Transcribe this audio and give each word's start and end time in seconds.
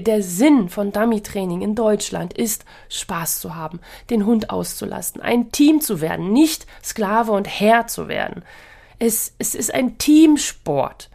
der 0.00 0.22
Sinn 0.22 0.68
von 0.68 0.92
Dummy-Training 0.92 1.62
in 1.62 1.74
Deutschland 1.74 2.32
ist, 2.32 2.64
Spaß 2.88 3.40
zu 3.40 3.54
haben, 3.54 3.80
den 4.10 4.26
Hund 4.26 4.50
auszulasten, 4.50 5.20
ein 5.20 5.52
Team 5.52 5.80
zu 5.80 6.00
werden, 6.00 6.32
nicht 6.32 6.66
Sklave 6.82 7.32
und 7.32 7.46
Herr 7.46 7.86
zu 7.86 8.08
werden. 8.08 8.44
Es, 8.98 9.34
es 9.38 9.54
ist 9.54 9.74
ein 9.74 9.98
Teamsport. 9.98 11.10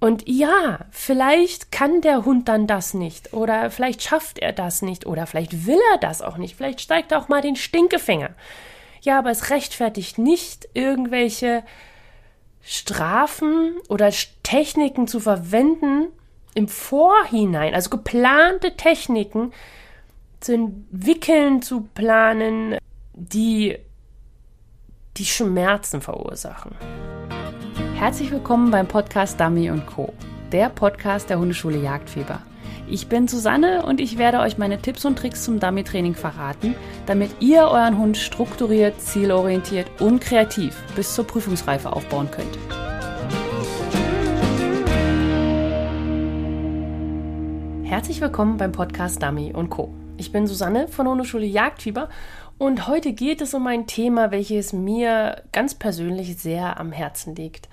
Und 0.00 0.24
ja, 0.26 0.80
vielleicht 0.90 1.70
kann 1.70 2.00
der 2.00 2.24
Hund 2.24 2.48
dann 2.48 2.66
das 2.66 2.92
nicht 2.92 3.32
oder 3.32 3.70
vielleicht 3.70 4.02
schafft 4.02 4.40
er 4.40 4.52
das 4.52 4.82
nicht 4.82 5.06
oder 5.06 5.26
vielleicht 5.26 5.66
will 5.66 5.78
er 5.92 5.98
das 5.98 6.22
auch 6.22 6.38
nicht. 6.38 6.56
Vielleicht 6.56 6.80
steigt 6.80 7.12
er 7.12 7.18
auch 7.18 7.28
mal 7.28 7.40
den 7.40 7.54
Stinkefinger. 7.54 8.30
Ja, 9.02 9.18
aber 9.18 9.30
es 9.30 9.50
rechtfertigt 9.50 10.18
nicht 10.18 10.68
irgendwelche 10.74 11.62
Strafen 12.62 13.76
oder 13.88 14.10
Techniken 14.42 15.06
zu 15.06 15.20
verwenden 15.20 16.08
im 16.54 16.68
Vorhinein, 16.68 17.74
also 17.74 17.90
geplante 17.90 18.76
Techniken 18.76 19.52
zu 20.40 20.54
entwickeln, 20.54 21.62
zu 21.62 21.88
planen, 21.94 22.76
die 23.14 23.78
die 25.16 25.24
Schmerzen 25.24 26.00
verursachen. 26.00 26.72
Herzlich 27.94 28.30
willkommen 28.30 28.70
beim 28.70 28.88
Podcast 28.88 29.38
Dummy 29.40 29.70
Co., 29.86 30.12
der 30.50 30.68
Podcast 30.68 31.30
der 31.30 31.38
Hundeschule 31.38 31.78
Jagdfieber. 31.78 32.42
Ich 32.88 33.08
bin 33.08 33.28
Susanne 33.28 33.86
und 33.86 34.00
ich 34.00 34.18
werde 34.18 34.40
euch 34.40 34.58
meine 34.58 34.78
Tipps 34.78 35.04
und 35.04 35.16
Tricks 35.16 35.44
zum 35.44 35.60
Dummy-Training 35.60 36.14
verraten, 36.14 36.74
damit 37.06 37.30
ihr 37.40 37.62
euren 37.62 37.96
Hund 37.96 38.18
strukturiert, 38.18 39.00
zielorientiert 39.00 39.86
und 40.00 40.20
kreativ 40.20 40.76
bis 40.94 41.14
zur 41.14 41.26
Prüfungsreife 41.26 41.92
aufbauen 41.92 42.30
könnt. 42.30 42.58
Herzlich 47.92 48.22
willkommen 48.22 48.56
beim 48.56 48.72
Podcast 48.72 49.22
Dummy 49.22 49.52
Co. 49.68 49.92
Ich 50.16 50.32
bin 50.32 50.46
Susanne 50.46 50.88
von 50.88 51.06
Hundeschule 51.06 51.44
Jagdfieber 51.44 52.08
und 52.56 52.88
heute 52.88 53.12
geht 53.12 53.42
es 53.42 53.52
um 53.52 53.66
ein 53.66 53.86
Thema, 53.86 54.30
welches 54.30 54.72
mir 54.72 55.42
ganz 55.52 55.74
persönlich 55.74 56.38
sehr 56.38 56.80
am 56.80 56.90
Herzen 56.90 57.36
liegt. 57.36 57.68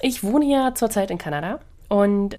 Ich 0.00 0.22
wohne 0.22 0.44
ja 0.44 0.76
zurzeit 0.76 1.10
in 1.10 1.18
Kanada 1.18 1.58
und 1.88 2.38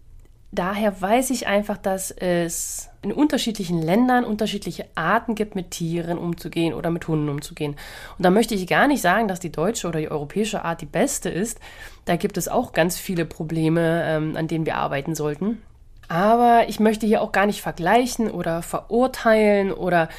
daher 0.53 1.01
weiß 1.01 1.31
ich 1.31 1.45
einfach, 1.45 1.75
dass 1.75 2.09
es 2.09 2.87
in 3.01 3.11
unterschiedlichen 3.11 3.81
Ländern 3.81 4.23
unterschiedliche 4.23 4.85
Arten 4.95 5.35
gibt, 5.35 5.55
mit 5.55 5.71
Tieren 5.71 6.17
umzugehen 6.17 6.73
oder 6.73 6.89
mit 6.89 7.05
Hunden 7.09 7.27
umzugehen. 7.27 7.75
Und 8.17 8.23
da 8.23 8.29
möchte 8.29 8.55
ich 8.55 8.65
gar 8.65 8.87
nicht 8.87 9.01
sagen, 9.01 9.27
dass 9.27 9.41
die 9.41 9.51
deutsche 9.51 9.89
oder 9.89 9.99
die 9.99 10.09
europäische 10.09 10.63
Art 10.63 10.79
die 10.79 10.85
beste 10.85 11.27
ist. 11.27 11.59
Da 12.05 12.15
gibt 12.15 12.37
es 12.37 12.47
auch 12.47 12.71
ganz 12.71 12.97
viele 12.97 13.25
Probleme, 13.25 14.03
ähm, 14.05 14.37
an 14.37 14.47
denen 14.47 14.65
wir 14.65 14.77
arbeiten 14.77 15.15
sollten. 15.15 15.61
Aber 16.09 16.65
ich 16.67 16.79
möchte 16.79 17.05
hier 17.05 17.21
auch 17.21 17.31
gar 17.31 17.45
nicht 17.45 17.61
vergleichen 17.61 18.29
oder 18.29 18.61
verurteilen 18.63 19.71
oder 19.71 20.09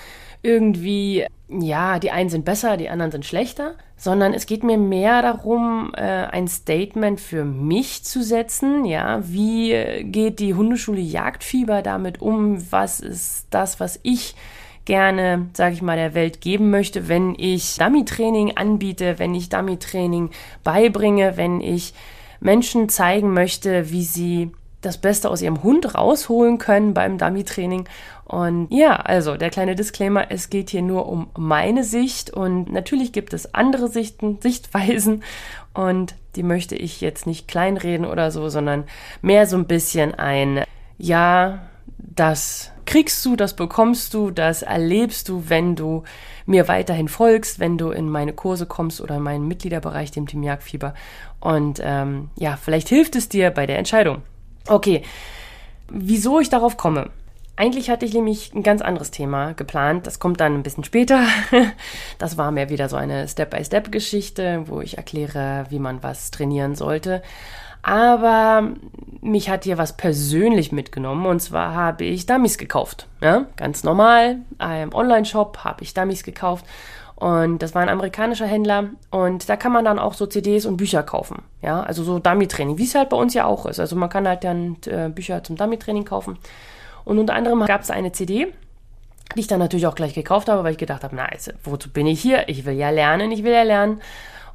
irgendwie, 0.42 1.26
ja, 1.48 1.98
die 1.98 2.12
einen 2.12 2.30
sind 2.30 2.44
besser, 2.44 2.76
die 2.76 2.88
anderen 2.88 3.10
sind 3.10 3.26
schlechter, 3.26 3.74
sondern 3.96 4.32
es 4.32 4.46
geht 4.46 4.62
mir 4.62 4.78
mehr 4.78 5.20
darum, 5.20 5.92
äh, 5.94 6.00
ein 6.00 6.48
Statement 6.48 7.20
für 7.20 7.44
mich 7.44 8.04
zu 8.04 8.22
setzen. 8.22 8.84
Ja, 8.84 9.20
wie 9.22 10.04
geht 10.04 10.38
die 10.38 10.54
Hundeschule 10.54 11.00
Jagdfieber 11.00 11.82
damit 11.82 12.22
um? 12.22 12.72
Was 12.72 13.00
ist 13.00 13.48
das, 13.50 13.80
was 13.80 14.00
ich 14.02 14.34
gerne, 14.86 15.48
sage 15.54 15.74
ich 15.74 15.82
mal, 15.82 15.96
der 15.96 16.14
Welt 16.14 16.40
geben 16.40 16.70
möchte, 16.70 17.08
wenn 17.08 17.34
ich 17.36 17.76
Dummy-Training 17.76 18.56
anbiete, 18.56 19.18
wenn 19.18 19.34
ich 19.34 19.48
Dummy-Training 19.48 20.30
beibringe, 20.64 21.36
wenn 21.36 21.60
ich 21.60 21.92
Menschen 22.40 22.88
zeigen 22.88 23.34
möchte, 23.34 23.90
wie 23.90 24.04
sie 24.04 24.52
das 24.80 24.98
Beste 24.98 25.30
aus 25.30 25.42
ihrem 25.42 25.62
Hund 25.62 25.94
rausholen 25.94 26.58
können 26.58 26.94
beim 26.94 27.18
Dummy-Training. 27.18 27.88
Und 28.24 28.68
ja, 28.70 28.96
also 28.96 29.36
der 29.36 29.50
kleine 29.50 29.74
Disclaimer, 29.74 30.30
es 30.30 30.50
geht 30.50 30.70
hier 30.70 30.82
nur 30.82 31.08
um 31.08 31.30
meine 31.36 31.84
Sicht 31.84 32.30
und 32.30 32.72
natürlich 32.72 33.12
gibt 33.12 33.34
es 33.34 33.54
andere 33.54 33.88
Sichten, 33.88 34.38
Sichtweisen 34.40 35.22
und 35.74 36.14
die 36.36 36.44
möchte 36.44 36.76
ich 36.76 37.00
jetzt 37.00 37.26
nicht 37.26 37.48
kleinreden 37.48 38.06
oder 38.06 38.30
so, 38.30 38.48
sondern 38.48 38.84
mehr 39.20 39.46
so 39.46 39.56
ein 39.56 39.66
bisschen 39.66 40.14
ein, 40.14 40.64
ja, 40.96 41.58
das 41.98 42.70
kriegst 42.86 43.24
du, 43.24 43.36
das 43.36 43.54
bekommst 43.54 44.14
du, 44.14 44.30
das 44.30 44.62
erlebst 44.62 45.28
du, 45.28 45.44
wenn 45.48 45.76
du 45.76 46.04
mir 46.46 46.68
weiterhin 46.68 47.08
folgst, 47.08 47.58
wenn 47.58 47.78
du 47.78 47.90
in 47.90 48.08
meine 48.08 48.32
Kurse 48.32 48.66
kommst 48.66 49.00
oder 49.00 49.16
in 49.16 49.22
meinen 49.22 49.48
Mitgliederbereich, 49.48 50.10
dem 50.10 50.26
Team 50.26 50.42
Jagdfieber. 50.42 50.94
Und 51.40 51.80
ähm, 51.82 52.30
ja, 52.36 52.56
vielleicht 52.56 52.88
hilft 52.88 53.16
es 53.16 53.28
dir 53.28 53.50
bei 53.50 53.66
der 53.66 53.78
Entscheidung. 53.78 54.22
Okay, 54.66 55.02
wieso 55.88 56.40
ich 56.40 56.48
darauf 56.48 56.76
komme? 56.76 57.10
Eigentlich 57.56 57.90
hatte 57.90 58.06
ich 58.06 58.14
nämlich 58.14 58.54
ein 58.54 58.62
ganz 58.62 58.80
anderes 58.80 59.10
Thema 59.10 59.52
geplant. 59.52 60.06
Das 60.06 60.18
kommt 60.18 60.40
dann 60.40 60.54
ein 60.54 60.62
bisschen 60.62 60.84
später. 60.84 61.24
Das 62.18 62.36
war 62.36 62.50
mir 62.50 62.68
wieder 62.68 62.88
so 62.88 62.96
eine 62.96 63.28
Step-by-Step-Geschichte, 63.28 64.64
wo 64.66 64.80
ich 64.80 64.96
erkläre, 64.98 65.66
wie 65.70 65.78
man 65.78 66.02
was 66.02 66.30
trainieren 66.30 66.74
sollte. 66.74 67.22
Aber 67.82 68.72
mich 69.22 69.48
hat 69.48 69.64
hier 69.64 69.78
was 69.78 69.96
persönlich 69.96 70.70
mitgenommen 70.70 71.26
und 71.26 71.40
zwar 71.40 71.74
habe 71.74 72.04
ich 72.04 72.26
Dummies 72.26 72.58
gekauft. 72.58 73.06
Ja, 73.22 73.46
ganz 73.56 73.84
normal, 73.84 74.38
im 74.82 74.94
Online-Shop 74.94 75.58
habe 75.64 75.82
ich 75.82 75.94
Dummies 75.94 76.22
gekauft 76.22 76.64
und 77.20 77.58
das 77.58 77.74
war 77.74 77.82
ein 77.82 77.90
amerikanischer 77.90 78.46
Händler. 78.46 78.86
Und 79.10 79.50
da 79.50 79.56
kann 79.56 79.72
man 79.72 79.84
dann 79.84 79.98
auch 79.98 80.14
so 80.14 80.24
CDs 80.24 80.64
und 80.64 80.78
Bücher 80.78 81.02
kaufen. 81.02 81.42
Ja, 81.60 81.82
also 81.82 82.02
so 82.02 82.18
Dummy-Training, 82.18 82.78
wie 82.78 82.84
es 82.84 82.94
halt 82.94 83.10
bei 83.10 83.16
uns 83.16 83.34
ja 83.34 83.44
auch 83.44 83.66
ist. 83.66 83.78
Also 83.78 83.94
man 83.94 84.08
kann 84.08 84.26
halt 84.26 84.42
dann 84.42 84.78
äh, 84.86 85.10
Bücher 85.10 85.44
zum 85.44 85.56
Dummy-Training 85.56 86.06
kaufen. 86.06 86.38
Und 87.04 87.18
unter 87.18 87.34
anderem 87.34 87.64
gab 87.66 87.82
es 87.82 87.90
eine 87.90 88.12
CD, 88.12 88.46
die 89.36 89.40
ich 89.40 89.46
dann 89.46 89.58
natürlich 89.58 89.86
auch 89.86 89.94
gleich 89.94 90.14
gekauft 90.14 90.48
habe, 90.48 90.64
weil 90.64 90.72
ich 90.72 90.78
gedacht 90.78 91.04
habe, 91.04 91.14
na, 91.14 91.30
jetzt, 91.30 91.52
wozu 91.62 91.90
bin 91.90 92.06
ich 92.06 92.22
hier? 92.22 92.48
Ich 92.48 92.64
will 92.64 92.74
ja 92.74 92.88
lernen, 92.88 93.30
ich 93.32 93.44
will 93.44 93.52
ja 93.52 93.64
lernen. 93.64 94.00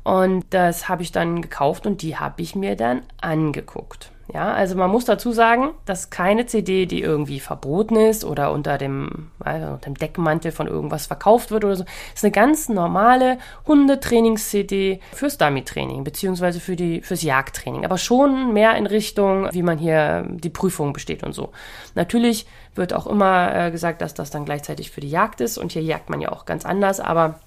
Und 0.06 0.46
das 0.52 0.88
habe 0.88 1.02
ich 1.02 1.12
dann 1.12 1.42
gekauft 1.42 1.88
und 1.88 2.04
die 2.04 2.16
habe 2.16 2.44
ich 2.44 2.56
mir 2.56 2.76
dann 2.76 3.02
angeguckt. 3.20 4.12
Ja, 4.32 4.54
also 4.54 4.76
man 4.76 4.92
muss 4.92 5.06
dazu 5.06 5.32
sagen, 5.32 5.72
dass 5.86 6.12
keine 6.12 6.46
CD, 6.46 6.86
die 6.86 7.02
irgendwie 7.02 7.40
verboten 7.40 7.96
ist 7.96 8.24
oder 8.24 8.52
unter 8.52 8.78
dem, 8.78 9.32
also 9.40 9.66
unter 9.68 9.90
dem 9.90 9.96
Deckmantel 9.96 10.52
von 10.52 10.68
irgendwas 10.68 11.08
verkauft 11.08 11.50
wird 11.50 11.66
oder 11.66 11.76
so, 11.76 11.86
ist 12.14 12.24
eine 12.24 12.32
ganz 12.32 12.70
normale 12.70 13.40
Hundetrainings-CD 13.66 15.00
fürs 15.12 15.40
Dummy-Training 15.40 16.04
beziehungsweise 16.04 16.60
für 16.60 16.76
fürs 17.02 17.24
Jagdtraining, 17.24 17.84
aber 17.84 17.98
schon 17.98 18.54
mehr 18.54 18.76
in 18.76 18.86
Richtung, 18.86 19.50
wie 19.54 19.64
man 19.64 19.80
hier 19.80 20.24
die 20.30 20.50
Prüfung 20.52 20.94
besteht 20.94 21.24
und 21.24 21.34
so. 21.34 21.52
Natürlich 21.96 22.46
wird 22.76 22.94
auch 22.94 23.08
immer 23.08 23.56
äh, 23.56 23.72
gesagt, 23.72 24.02
dass 24.02 24.14
das 24.14 24.30
dann 24.30 24.46
gleichzeitig 24.46 24.92
für 24.92 25.02
die 25.02 25.10
Jagd 25.10 25.42
ist 25.42 25.58
und 25.58 25.72
hier 25.72 25.82
jagt 25.82 26.12
man 26.12 26.22
ja 26.22 26.32
auch 26.32 26.46
ganz 26.46 26.64
anders, 26.64 27.00
aber 27.00 27.40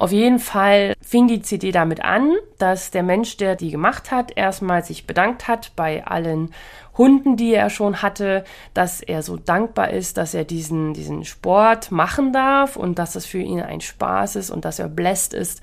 auf 0.00 0.12
jeden 0.12 0.38
Fall 0.38 0.94
fing 1.02 1.28
die 1.28 1.42
CD 1.42 1.72
damit 1.72 2.02
an, 2.02 2.32
dass 2.56 2.90
der 2.90 3.02
Mensch, 3.02 3.36
der 3.36 3.54
die 3.54 3.70
gemacht 3.70 4.10
hat, 4.10 4.34
erstmal 4.34 4.82
sich 4.82 5.06
bedankt 5.06 5.46
hat 5.46 5.72
bei 5.76 6.06
allen 6.06 6.54
Hunden, 6.96 7.36
die 7.36 7.52
er 7.52 7.68
schon 7.68 8.00
hatte, 8.00 8.44
dass 8.72 9.02
er 9.02 9.22
so 9.22 9.36
dankbar 9.36 9.90
ist, 9.90 10.16
dass 10.16 10.32
er 10.32 10.44
diesen, 10.44 10.94
diesen 10.94 11.26
Sport 11.26 11.92
machen 11.92 12.32
darf 12.32 12.76
und 12.76 12.98
dass 12.98 13.12
das 13.12 13.26
für 13.26 13.40
ihn 13.40 13.60
ein 13.60 13.82
Spaß 13.82 14.36
ist 14.36 14.50
und 14.50 14.64
dass 14.64 14.78
er 14.78 14.88
bläst 14.88 15.34
ist, 15.34 15.60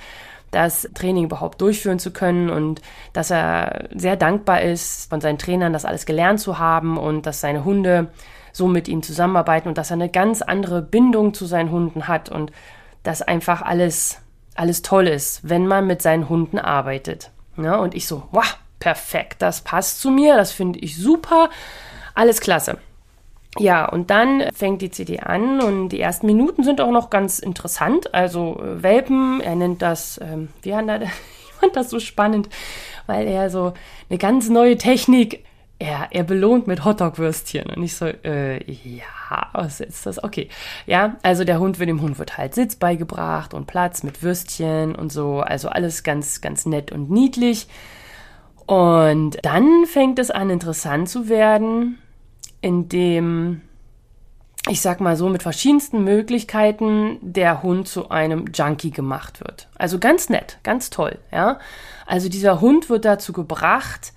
das 0.52 0.88
Training 0.94 1.26
überhaupt 1.26 1.60
durchführen 1.60 1.98
zu 1.98 2.12
können 2.12 2.52
und 2.52 2.84
dass 3.14 3.32
er 3.32 3.90
sehr 3.96 4.18
dankbar 4.18 4.62
ist, 4.62 5.10
von 5.10 5.20
seinen 5.20 5.40
Trainern 5.40 5.74
das 5.74 5.84
alles 5.84 6.06
gelernt 6.06 6.40
zu 6.40 6.60
haben 6.60 6.98
und 6.98 7.26
dass 7.26 7.42
seine 7.42 7.66
Hunde 7.66 8.10
so 8.54 8.68
mit 8.68 8.88
ihm 8.88 9.02
zusammenarbeiten 9.02 9.68
und 9.68 9.80
dass 9.80 9.90
er 9.90 9.96
eine 9.96 10.10
ganz 10.10 10.44
andere 10.44 10.84
Bindung 10.84 11.34
zu 11.34 11.48
seinen 11.48 11.72
Hunden 11.72 12.08
hat 12.08 12.30
und 12.30 12.52
dass 13.02 13.24
einfach 13.24 13.64
alles 13.64 14.22
alles 14.58 14.82
toll 14.82 15.08
ist, 15.08 15.48
wenn 15.48 15.68
man 15.68 15.88
mit 15.88 16.02
seinen 16.02 16.30
Hunden 16.30 16.60
arbeitet. 16.60 17.32
Ja, 17.58 17.78
und 17.78 17.96
ich 17.96 18.08
so, 18.08 18.24
wow, 18.32 18.58
perfekt, 18.80 19.42
das 19.42 19.62
passt 19.62 20.02
zu 20.02 20.12
mir, 20.12 20.36
das 20.36 20.52
finde 20.52 20.80
ich 20.80 20.98
super, 20.98 21.50
alles 22.14 22.42
klasse. 22.42 22.78
Ja, 23.60 23.86
und 23.90 24.10
dann 24.12 24.44
fängt 24.54 24.82
die 24.82 24.92
CD 24.92 25.20
an 25.20 25.62
und 25.62 25.90
die 25.90 26.00
ersten 26.00 26.28
Minuten 26.28 26.64
sind 26.64 26.80
auch 26.80 26.92
noch 26.92 27.10
ganz 27.10 27.40
interessant. 27.40 28.14
Also 28.14 28.62
äh, 28.62 28.84
Welpen, 28.84 29.42
er 29.42 29.56
nennt 29.56 29.82
das, 29.82 30.20
ähm, 30.22 30.50
wie 30.62 30.76
hat 30.76 30.88
er, 30.88 31.02
ich 31.04 31.54
fand 31.60 31.76
das 31.76 31.90
so 31.90 32.00
spannend, 32.00 32.50
weil 33.08 33.28
er 33.28 33.50
so 33.50 33.74
eine 34.10 34.20
ganz 34.20 34.50
neue 34.50 34.78
Technik 34.78 35.44
er, 35.80 36.08
er 36.12 36.24
belohnt 36.24 36.68
mit 36.68 36.84
Hotdog-Würstchen. 36.84 37.70
Und 37.70 37.84
ich 37.84 37.96
so, 37.96 38.06
äh, 38.06 38.64
ja, 38.72 39.50
was 39.54 39.80
ist 39.80 40.06
das? 40.06 40.24
Okay. 40.24 40.50
Ja, 40.86 41.18
also 41.22 41.44
der 41.44 41.60
Hund 41.60 41.80
wird 41.80 41.90
dem 41.90 42.02
Hund 42.02 42.18
wird 42.18 42.38
halt 42.38 42.56
Sitz 42.56 42.76
beigebracht 42.76 43.54
und 43.54 43.68
Platz 43.68 44.04
mit 44.04 44.24
Würstchen 44.24 44.96
und 44.96 45.12
so. 45.12 45.40
Also 45.42 45.70
alles 45.70 46.04
ganz, 46.04 46.42
ganz 46.42 46.66
nett 46.66 46.92
und 46.92 47.12
niedlich. 47.12 47.68
Und 48.66 49.38
dann 49.44 49.86
fängt 49.86 50.20
es 50.20 50.32
an, 50.32 50.50
interessant 50.50 51.10
zu 51.10 51.30
werden, 51.30 52.00
indem, 52.60 53.62
ich 54.68 54.82
sag 54.82 55.00
mal 55.00 55.16
so, 55.16 55.30
mit 55.30 55.44
verschiedensten 55.44 56.04
Möglichkeiten 56.04 57.18
der 57.22 57.62
Hund 57.64 57.88
zu 57.88 58.10
einem 58.10 58.46
Junkie 58.54 58.92
gemacht 58.92 59.40
wird. 59.40 59.70
Also 59.78 60.00
ganz 60.00 60.30
nett, 60.30 60.58
ganz 60.64 60.90
toll, 60.90 61.20
ja. 61.32 61.60
Also 62.08 62.30
dieser 62.30 62.60
Hund 62.60 62.90
wird 62.90 63.06
dazu 63.06 63.32
gebracht, 63.32 64.12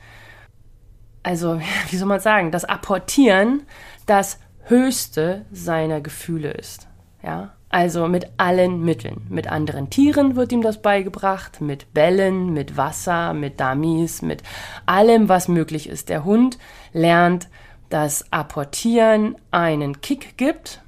also 1.22 1.60
wie 1.90 1.96
soll 1.96 2.08
man 2.08 2.20
sagen, 2.20 2.50
das 2.50 2.64
Apportieren 2.64 3.62
das 4.06 4.38
höchste 4.64 5.44
seiner 5.52 6.00
Gefühle 6.00 6.50
ist. 6.52 6.86
Ja, 7.22 7.52
also 7.68 8.08
mit 8.08 8.26
allen 8.36 8.82
Mitteln. 8.84 9.26
Mit 9.28 9.46
anderen 9.46 9.90
Tieren 9.90 10.34
wird 10.34 10.52
ihm 10.52 10.62
das 10.62 10.82
beigebracht, 10.82 11.60
mit 11.60 11.94
Bällen, 11.94 12.52
mit 12.52 12.76
Wasser, 12.76 13.32
mit 13.32 13.60
Dummies, 13.60 14.22
mit 14.22 14.42
allem, 14.86 15.28
was 15.28 15.46
möglich 15.46 15.88
ist. 15.88 16.08
Der 16.08 16.24
Hund 16.24 16.58
lernt, 16.92 17.48
dass 17.88 18.32
Apportieren 18.32 19.36
einen 19.50 20.00
Kick 20.00 20.36
gibt 20.36 20.80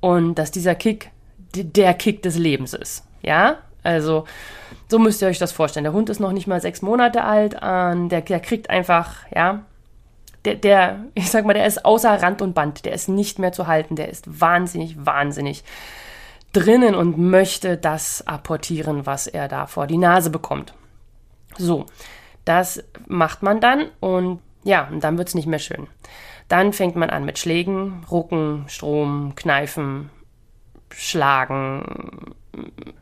und 0.00 0.36
dass 0.36 0.50
dieser 0.50 0.74
Kick 0.74 1.10
der 1.54 1.92
Kick 1.94 2.22
des 2.22 2.38
Lebens 2.38 2.72
ist. 2.72 3.04
Ja, 3.22 3.58
also 3.82 4.24
so 4.88 4.98
müsst 4.98 5.20
ihr 5.20 5.28
euch 5.28 5.38
das 5.38 5.52
vorstellen. 5.52 5.84
Der 5.84 5.92
Hund 5.92 6.08
ist 6.08 6.20
noch 6.20 6.32
nicht 6.32 6.46
mal 6.46 6.60
sechs 6.60 6.80
Monate 6.80 7.24
alt, 7.24 7.54
äh, 7.54 8.08
der, 8.08 8.22
der 8.22 8.40
kriegt 8.40 8.70
einfach, 8.70 9.26
ja, 9.34 9.64
der, 10.44 10.54
der, 10.56 11.04
ich 11.14 11.30
sag 11.30 11.44
mal, 11.44 11.54
der 11.54 11.66
ist 11.66 11.84
außer 11.84 12.10
Rand 12.22 12.42
und 12.42 12.54
Band, 12.54 12.84
der 12.84 12.92
ist 12.92 13.08
nicht 13.08 13.38
mehr 13.38 13.52
zu 13.52 13.66
halten, 13.66 13.96
der 13.96 14.08
ist 14.08 14.40
wahnsinnig, 14.40 15.04
wahnsinnig 15.04 15.64
drinnen 16.52 16.94
und 16.94 17.18
möchte 17.18 17.76
das 17.76 18.26
apportieren, 18.26 19.06
was 19.06 19.26
er 19.26 19.48
da 19.48 19.66
vor 19.66 19.86
die 19.86 19.98
Nase 19.98 20.30
bekommt. 20.30 20.74
So, 21.56 21.86
das 22.44 22.82
macht 23.06 23.42
man 23.42 23.60
dann 23.60 23.86
und 24.00 24.40
ja, 24.64 24.88
und 24.88 25.02
dann 25.02 25.18
wird 25.18 25.28
es 25.28 25.34
nicht 25.34 25.46
mehr 25.46 25.58
schön. 25.58 25.88
Dann 26.48 26.72
fängt 26.72 26.96
man 26.96 27.10
an 27.10 27.24
mit 27.24 27.38
Schlägen, 27.38 28.04
Rucken, 28.10 28.64
Strom, 28.68 29.34
Kneifen, 29.34 30.10
Schlagen. 30.90 32.34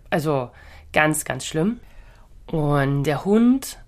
Also 0.08 0.50
ganz, 0.92 1.24
ganz 1.24 1.44
schlimm. 1.44 1.80
Und 2.46 3.04
der 3.04 3.24
Hund 3.24 3.78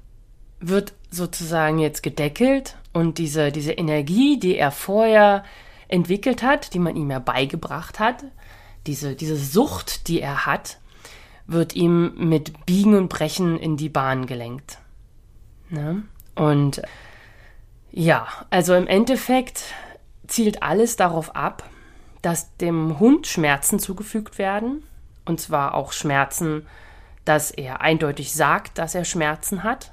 wird 0.60 0.93
sozusagen 1.10 1.78
jetzt 1.78 2.02
gedeckelt 2.02 2.76
und 2.92 3.18
diese, 3.18 3.52
diese 3.52 3.72
Energie, 3.72 4.38
die 4.38 4.56
er 4.56 4.70
vorher 4.70 5.44
entwickelt 5.88 6.42
hat, 6.42 6.74
die 6.74 6.78
man 6.78 6.96
ihm 6.96 7.10
ja 7.10 7.18
beigebracht 7.18 7.98
hat, 7.98 8.24
diese, 8.86 9.14
diese 9.14 9.36
Sucht, 9.36 10.08
die 10.08 10.20
er 10.20 10.46
hat, 10.46 10.78
wird 11.46 11.74
ihm 11.74 12.12
mit 12.16 12.66
Biegen 12.66 12.94
und 12.96 13.08
Brechen 13.08 13.58
in 13.58 13.76
die 13.76 13.88
Bahn 13.88 14.26
gelenkt. 14.26 14.78
Ne? 15.68 16.02
Und 16.34 16.82
ja, 17.90 18.26
also 18.50 18.74
im 18.74 18.86
Endeffekt 18.86 19.64
zielt 20.26 20.62
alles 20.62 20.96
darauf 20.96 21.36
ab, 21.36 21.68
dass 22.22 22.56
dem 22.56 22.98
Hund 22.98 23.26
Schmerzen 23.26 23.78
zugefügt 23.78 24.38
werden. 24.38 24.82
Und 25.24 25.40
zwar 25.40 25.74
auch 25.74 25.92
Schmerzen, 25.92 26.66
dass 27.24 27.50
er 27.50 27.80
eindeutig 27.80 28.32
sagt, 28.32 28.78
dass 28.78 28.94
er 28.94 29.04
Schmerzen 29.04 29.62
hat. 29.62 29.91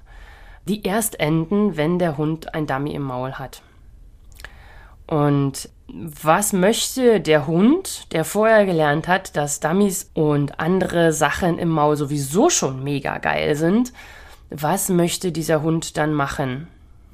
Die 0.70 0.84
erst 0.84 1.20
enden, 1.20 1.78
wenn 1.78 1.98
der 1.98 2.18
Hund 2.18 2.54
ein 2.54 2.68
Dummy 2.68 2.94
im 2.94 3.02
Maul 3.02 3.34
hat. 3.34 3.64
Und 5.08 5.68
was 5.88 6.54
möchte 6.54 7.20
der 7.20 7.48
Hund, 7.48 8.14
der 8.14 8.24
vorher 8.24 8.68
gelernt 8.68 9.08
hat, 9.08 9.36
dass 9.36 9.60
Dummies 9.60 10.12
und 10.14 10.60
andere 10.60 11.12
Sachen 11.12 11.58
im 11.58 11.70
Maul 11.70 11.96
sowieso 11.96 12.52
schon 12.52 12.84
mega 12.84 13.18
geil 13.18 13.56
sind, 13.56 13.94
was 14.52 14.90
möchte 14.90 15.32
dieser 15.32 15.64
Hund 15.64 15.98
dann 15.98 16.14
machen? 16.14 16.68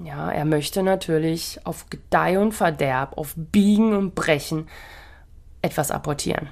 Ja, 0.03 0.29
er 0.29 0.43
möchte 0.43 0.83
natürlich 0.83 1.61
auf 1.63 1.89
Gedeih 1.89 2.39
und 2.39 2.51
Verderb, 2.51 3.17
auf 3.17 3.35
Biegen 3.37 3.93
und 3.93 4.15
Brechen 4.15 4.67
etwas 5.61 5.91
apportieren. 5.91 6.49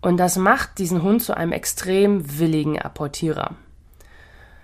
Und 0.00 0.18
das 0.18 0.36
macht 0.36 0.78
diesen 0.78 1.02
Hund 1.02 1.24
zu 1.24 1.36
einem 1.36 1.50
extrem 1.50 2.38
willigen 2.38 2.78
Apportierer. 2.78 3.56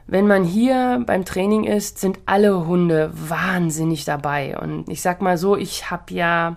Wenn 0.06 0.26
man 0.26 0.44
hier 0.44 1.02
beim 1.06 1.24
Training 1.24 1.64
ist, 1.64 1.98
sind 1.98 2.18
alle 2.26 2.66
Hunde 2.66 3.10
wahnsinnig 3.14 4.04
dabei. 4.04 4.58
Und 4.58 4.88
ich 4.88 5.00
sag 5.00 5.22
mal 5.22 5.38
so, 5.38 5.56
ich 5.56 5.90
habe 5.90 6.12
ja, 6.12 6.56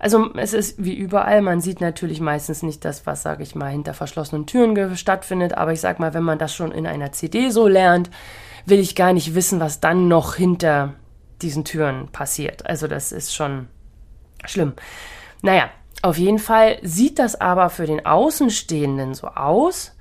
also 0.00 0.34
es 0.34 0.52
ist 0.54 0.82
wie 0.82 0.94
überall, 0.94 1.40
man 1.40 1.60
sieht 1.60 1.80
natürlich 1.80 2.20
meistens 2.20 2.62
nicht 2.62 2.84
das, 2.84 3.06
was, 3.06 3.22
sage 3.22 3.44
ich 3.44 3.54
mal, 3.54 3.70
hinter 3.70 3.94
verschlossenen 3.94 4.46
Türen 4.46 4.96
stattfindet. 4.96 5.56
Aber 5.56 5.72
ich 5.72 5.80
sag 5.80 6.00
mal, 6.00 6.14
wenn 6.14 6.24
man 6.24 6.38
das 6.38 6.54
schon 6.54 6.72
in 6.72 6.86
einer 6.86 7.12
CD 7.12 7.50
so 7.50 7.68
lernt, 7.68 8.10
will 8.66 8.80
ich 8.80 8.96
gar 8.96 9.12
nicht 9.12 9.34
wissen, 9.34 9.60
was 9.60 9.80
dann 9.80 10.08
noch 10.08 10.34
hinter 10.34 10.94
diesen 11.42 11.64
Türen 11.64 12.08
passiert. 12.08 12.66
Also 12.66 12.88
das 12.88 13.12
ist 13.12 13.34
schon 13.34 13.68
schlimm. 14.44 14.72
Naja, 15.42 15.70
auf 16.02 16.18
jeden 16.18 16.38
Fall 16.38 16.78
sieht 16.82 17.18
das 17.18 17.40
aber 17.40 17.70
für 17.70 17.86
den 17.86 18.04
Außenstehenden 18.04 19.14
so 19.14 19.28
aus, 19.28 19.96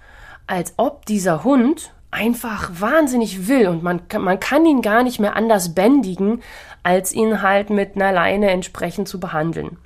als 0.48 0.74
ob 0.78 1.06
dieser 1.06 1.44
Hund 1.44 1.94
einfach 2.12 2.72
wahnsinnig 2.74 3.48
will 3.48 3.68
und 3.68 3.84
man 3.84 4.08
kann, 4.08 4.24
man 4.24 4.40
kann 4.40 4.66
ihn 4.66 4.82
gar 4.82 5.04
nicht 5.04 5.20
mehr 5.20 5.36
anders 5.36 5.76
bändigen, 5.76 6.42
als 6.84 7.12
ihn 7.12 7.42
halt 7.42 7.70
mit 7.70 7.96
einer 7.96 8.12
Leine 8.12 8.50
entsprechend 8.50 9.08
zu 9.08 9.20
behandeln. 9.20 9.78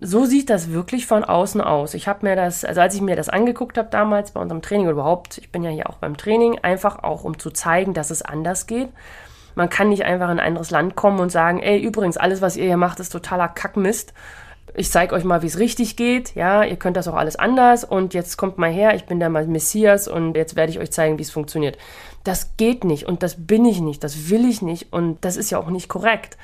So 0.00 0.24
sieht 0.24 0.48
das 0.48 0.70
wirklich 0.70 1.06
von 1.06 1.24
außen 1.24 1.60
aus. 1.60 1.94
Ich 1.94 2.06
habe 2.06 2.26
mir 2.26 2.36
das, 2.36 2.64
also 2.64 2.80
als 2.80 2.94
ich 2.94 3.00
mir 3.00 3.16
das 3.16 3.28
angeguckt 3.28 3.78
habe 3.78 3.88
damals 3.90 4.30
bei 4.30 4.40
unserem 4.40 4.62
Training 4.62 4.86
oder 4.86 4.92
überhaupt, 4.92 5.38
ich 5.38 5.50
bin 5.50 5.64
ja 5.64 5.70
hier 5.70 5.90
auch 5.90 5.96
beim 5.96 6.16
Training, 6.16 6.58
einfach 6.62 7.02
auch 7.02 7.24
um 7.24 7.38
zu 7.38 7.50
zeigen, 7.50 7.94
dass 7.94 8.10
es 8.10 8.22
anders 8.22 8.66
geht. 8.66 8.90
Man 9.56 9.68
kann 9.68 9.88
nicht 9.88 10.04
einfach 10.04 10.30
in 10.30 10.38
ein 10.38 10.46
anderes 10.46 10.70
Land 10.70 10.94
kommen 10.94 11.18
und 11.18 11.32
sagen, 11.32 11.58
ey, 11.58 11.80
übrigens, 11.80 12.16
alles, 12.16 12.40
was 12.40 12.56
ihr 12.56 12.66
hier 12.66 12.76
macht, 12.76 13.00
ist 13.00 13.10
totaler 13.10 13.48
Kackmist 13.48 14.14
ich 14.74 14.90
zeige 14.90 15.14
euch 15.14 15.24
mal, 15.24 15.42
wie 15.42 15.46
es 15.46 15.58
richtig 15.58 15.96
geht. 15.96 16.34
Ja, 16.34 16.64
ihr 16.64 16.76
könnt 16.76 16.96
das 16.96 17.08
auch 17.08 17.14
alles 17.14 17.36
anders. 17.36 17.84
Und 17.84 18.14
jetzt 18.14 18.36
kommt 18.36 18.58
mal 18.58 18.70
her, 18.70 18.94
ich 18.94 19.06
bin 19.06 19.20
der 19.20 19.30
Messias 19.30 20.08
und 20.08 20.34
jetzt 20.34 20.56
werde 20.56 20.70
ich 20.70 20.78
euch 20.78 20.92
zeigen, 20.92 21.18
wie 21.18 21.22
es 21.22 21.30
funktioniert. 21.30 21.78
Das 22.24 22.56
geht 22.56 22.84
nicht 22.84 23.06
und 23.06 23.22
das 23.22 23.46
bin 23.46 23.64
ich 23.64 23.80
nicht, 23.80 24.04
das 24.04 24.28
will 24.28 24.48
ich 24.48 24.60
nicht 24.62 24.92
und 24.92 25.24
das 25.24 25.36
ist 25.36 25.50
ja 25.50 25.58
auch 25.58 25.70
nicht 25.70 25.88
korrekt. 25.88 26.36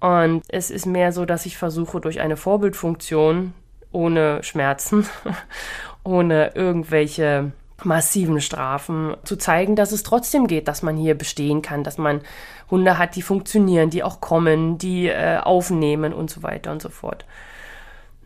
Und 0.00 0.42
es 0.48 0.70
ist 0.70 0.86
mehr 0.86 1.12
so, 1.12 1.24
dass 1.24 1.46
ich 1.46 1.56
versuche, 1.56 2.00
durch 2.00 2.20
eine 2.20 2.36
Vorbildfunktion 2.36 3.54
ohne 3.92 4.42
Schmerzen, 4.42 5.06
ohne 6.04 6.52
irgendwelche 6.54 7.52
massiven 7.82 8.40
Strafen 8.40 9.16
zu 9.24 9.36
zeigen, 9.36 9.76
dass 9.76 9.92
es 9.92 10.02
trotzdem 10.02 10.46
geht, 10.46 10.68
dass 10.68 10.82
man 10.82 10.96
hier 10.96 11.14
bestehen 11.14 11.62
kann, 11.62 11.84
dass 11.84 11.98
man 11.98 12.20
Hunde 12.70 12.98
hat, 12.98 13.16
die 13.16 13.22
funktionieren, 13.22 13.90
die 13.90 14.02
auch 14.02 14.20
kommen, 14.20 14.78
die 14.78 15.08
äh, 15.08 15.38
aufnehmen 15.38 16.12
und 16.12 16.30
so 16.30 16.42
weiter 16.42 16.72
und 16.72 16.82
so 16.82 16.88
fort. 16.88 17.24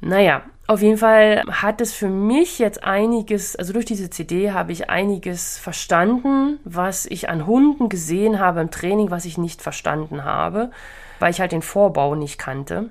Naja, 0.00 0.42
auf 0.66 0.82
jeden 0.82 0.98
Fall 0.98 1.42
hat 1.50 1.80
es 1.80 1.92
für 1.92 2.08
mich 2.08 2.58
jetzt 2.58 2.84
einiges, 2.84 3.56
also 3.56 3.72
durch 3.72 3.84
diese 3.84 4.08
CD 4.08 4.52
habe 4.52 4.72
ich 4.72 4.88
einiges 4.88 5.58
verstanden, 5.58 6.58
was 6.64 7.06
ich 7.06 7.28
an 7.28 7.46
Hunden 7.46 7.88
gesehen 7.88 8.38
habe 8.38 8.60
im 8.60 8.70
Training, 8.70 9.10
was 9.10 9.24
ich 9.24 9.36
nicht 9.36 9.62
verstanden 9.62 10.24
habe, 10.24 10.70
weil 11.18 11.32
ich 11.32 11.40
halt 11.40 11.52
den 11.52 11.62
Vorbau 11.62 12.14
nicht 12.14 12.38
kannte. 12.38 12.88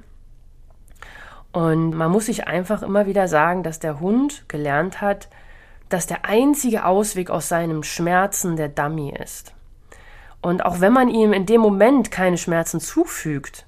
Und 1.52 1.92
man 1.92 2.12
muss 2.12 2.28
sich 2.28 2.48
einfach 2.48 2.84
immer 2.84 3.08
wieder 3.08 3.28
sagen, 3.28 3.64
dass 3.64 3.80
der 3.80 4.00
Hund 4.00 4.44
gelernt 4.48 5.02
hat, 5.02 5.30
dass 5.88 6.06
der 6.06 6.26
einzige 6.26 6.86
Ausweg 6.86 7.32
aus 7.32 7.50
seinem 7.50 7.82
Schmerzen 7.82 8.56
der 8.56 8.70
Dummy 8.70 9.12
ist. 9.18 9.54
Und 10.42 10.64
auch 10.64 10.80
wenn 10.80 10.94
man 10.94 11.10
ihm 11.10 11.34
in 11.34 11.46
dem 11.46 11.62
Moment 11.62 12.12
keine 12.12 12.38
Schmerzen 12.38 12.80
zufügt, 12.80 13.66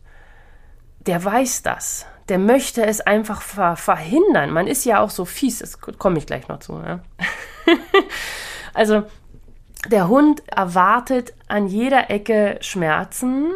der 1.08 1.24
weiß 1.24 1.64
das 1.64 2.06
der 2.30 2.38
möchte 2.38 2.86
es 2.86 3.02
einfach 3.02 3.42
ver 3.42 3.76
verhindern. 3.76 4.52
Man 4.52 4.68
ist 4.68 4.86
ja 4.86 5.00
auch 5.00 5.10
so 5.10 5.26
fies, 5.26 5.60
das 5.60 5.80
komme 5.80 6.18
ich 6.18 6.26
gleich 6.26 6.48
noch 6.48 6.60
zu. 6.60 6.78
Ne? 6.78 7.02
also 8.74 9.04
der 9.90 10.08
Hund 10.08 10.48
erwartet 10.48 11.34
an 11.48 11.68
jeder 11.68 12.10
Ecke 12.10 12.58
Schmerzen, 12.62 13.52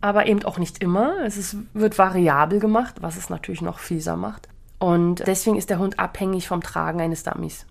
aber 0.00 0.26
eben 0.26 0.44
auch 0.44 0.58
nicht 0.58 0.82
immer. 0.82 1.24
Es 1.24 1.36
ist, 1.36 1.56
wird 1.74 1.98
variabel 1.98 2.58
gemacht, 2.58 2.96
was 3.00 3.16
es 3.16 3.30
natürlich 3.30 3.62
noch 3.62 3.78
fieser 3.78 4.16
macht. 4.16 4.48
Und 4.78 5.26
deswegen 5.26 5.56
ist 5.56 5.70
der 5.70 5.78
Hund 5.78 5.98
abhängig 5.98 6.48
vom 6.48 6.62
Tragen 6.62 7.00
eines 7.00 7.22
Dummies. 7.22 7.66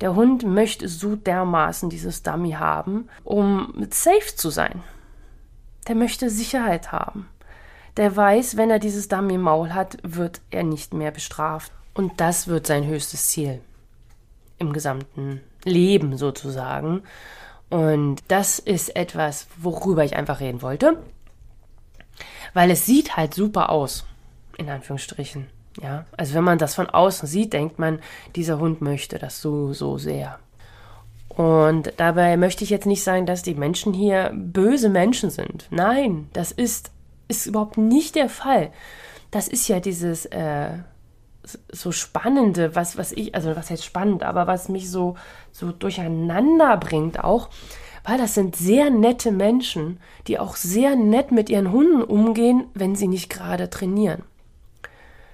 Der 0.00 0.14
Hund 0.14 0.44
möchte 0.44 0.88
so 0.88 1.14
dermaßen 1.14 1.90
dieses 1.90 2.22
Dummy 2.22 2.52
haben, 2.52 3.08
um 3.22 3.86
safe 3.90 4.34
zu 4.34 4.48
sein. 4.48 4.82
Der 5.86 5.94
möchte 5.94 6.30
Sicherheit 6.30 6.90
haben 6.90 7.28
der 7.96 8.16
weiß, 8.16 8.56
wenn 8.56 8.70
er 8.70 8.78
dieses 8.78 9.08
Dummy 9.08 9.34
im 9.34 9.42
Maul 9.42 9.74
hat, 9.74 9.98
wird 10.02 10.40
er 10.50 10.62
nicht 10.62 10.94
mehr 10.94 11.10
bestraft. 11.10 11.72
Und 11.94 12.20
das 12.20 12.48
wird 12.48 12.66
sein 12.66 12.86
höchstes 12.86 13.28
Ziel 13.28 13.60
im 14.58 14.72
gesamten 14.72 15.40
Leben 15.64 16.16
sozusagen. 16.16 17.02
Und 17.68 18.22
das 18.28 18.58
ist 18.58 18.96
etwas, 18.96 19.46
worüber 19.56 20.04
ich 20.04 20.16
einfach 20.16 20.40
reden 20.40 20.62
wollte. 20.62 20.98
Weil 22.52 22.70
es 22.70 22.86
sieht 22.86 23.16
halt 23.16 23.34
super 23.34 23.70
aus, 23.70 24.04
in 24.56 24.68
Anführungsstrichen. 24.68 25.46
Ja, 25.80 26.04
also 26.16 26.34
wenn 26.34 26.44
man 26.44 26.58
das 26.58 26.74
von 26.74 26.90
außen 26.90 27.28
sieht, 27.28 27.52
denkt 27.52 27.78
man, 27.78 28.00
dieser 28.34 28.58
Hund 28.58 28.80
möchte 28.80 29.18
das 29.18 29.40
so, 29.40 29.72
so 29.72 29.98
sehr. 29.98 30.38
Und 31.28 31.92
dabei 31.96 32.36
möchte 32.36 32.64
ich 32.64 32.70
jetzt 32.70 32.86
nicht 32.86 33.04
sagen, 33.04 33.24
dass 33.24 33.42
die 33.42 33.54
Menschen 33.54 33.94
hier 33.94 34.32
böse 34.34 34.88
Menschen 34.88 35.30
sind. 35.30 35.68
Nein, 35.70 36.28
das 36.32 36.50
ist 36.50 36.90
ist 37.30 37.46
überhaupt 37.46 37.78
nicht 37.78 38.14
der 38.14 38.28
Fall. 38.28 38.70
Das 39.30 39.48
ist 39.48 39.68
ja 39.68 39.80
dieses 39.80 40.26
äh, 40.26 40.70
so 41.72 41.92
spannende, 41.92 42.74
was 42.76 42.98
was 42.98 43.12
ich, 43.12 43.34
also 43.34 43.56
was 43.56 43.70
heißt 43.70 43.84
spannend, 43.84 44.22
aber 44.22 44.46
was 44.46 44.68
mich 44.68 44.90
so 44.90 45.16
so 45.52 45.72
durcheinander 45.72 46.76
bringt 46.76 47.22
auch, 47.22 47.48
weil 48.04 48.18
das 48.18 48.34
sind 48.34 48.56
sehr 48.56 48.90
nette 48.90 49.32
Menschen, 49.32 50.00
die 50.26 50.38
auch 50.38 50.56
sehr 50.56 50.96
nett 50.96 51.32
mit 51.32 51.48
ihren 51.48 51.72
Hunden 51.72 52.02
umgehen, 52.02 52.64
wenn 52.74 52.94
sie 52.94 53.08
nicht 53.08 53.30
gerade 53.30 53.70
trainieren. 53.70 54.22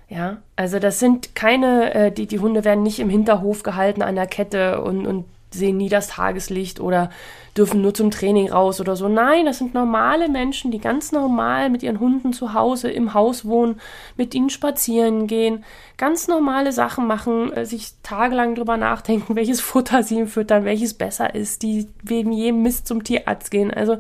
Ja, 0.09 0.39
also 0.55 0.79
das 0.79 1.01
sind 1.01 1.35
keine, 1.35 1.95
äh, 1.95 2.13
die, 2.13 2.27
die 2.27 2.39
Hunde 2.39 2.65
werden 2.65 2.85
nicht 2.85 3.01
im 3.01 3.11
Hinterhof 3.11 3.65
gehalten 3.65 4.03
an 4.03 4.15
der 4.15 4.27
Kette 4.27 4.81
und, 4.83 5.05
und 5.05 5.25
sehen 5.57 5.77
nie 5.77 5.89
das 5.89 6.09
Tageslicht 6.09 6.81
oder 6.81 7.11
dürfen 7.57 7.81
nur 7.81 7.95
zum 7.95 8.11
Training 8.11 8.51
raus 8.51 8.81
oder 8.81 8.97
so. 8.97 9.09
Nein, 9.09 9.47
das 9.47 9.59
sind 9.59 9.75
normale 9.75 10.29
Menschen, 10.29 10.71
die 10.71 10.79
ganz 10.79 11.13
normal 11.13 11.71
mit 11.71 11.83
ihren 11.83 12.01
Hunden 12.01 12.33
zu 12.33 12.53
Hause 12.53 12.91
im 12.91 13.15
Haus 13.15 13.45
wohnen, 13.45 13.81
mit 14.17 14.35
ihnen 14.35 14.51
spazieren 14.51 15.27
gehen, 15.27 15.65
ganz 15.97 16.29
normale 16.29 16.73
Sachen 16.73 17.07
machen, 17.07 17.53
äh, 17.53 17.65
sich 17.65 17.93
tagelang 18.03 18.55
drüber 18.55 18.77
nachdenken, 18.77 19.37
welches 19.37 19.61
Futter 19.61 20.03
sie 20.03 20.19
ihm 20.19 20.29
füttern, 20.29 20.65
welches 20.65 20.95
besser 20.95 21.35
ist, 21.35 21.63
die 21.63 21.89
wegen 22.03 22.33
jedem 22.33 22.63
Mist 22.63 22.87
zum 22.87 23.05
Tierarzt 23.05 23.51
gehen. 23.51 23.73
Also 23.73 23.99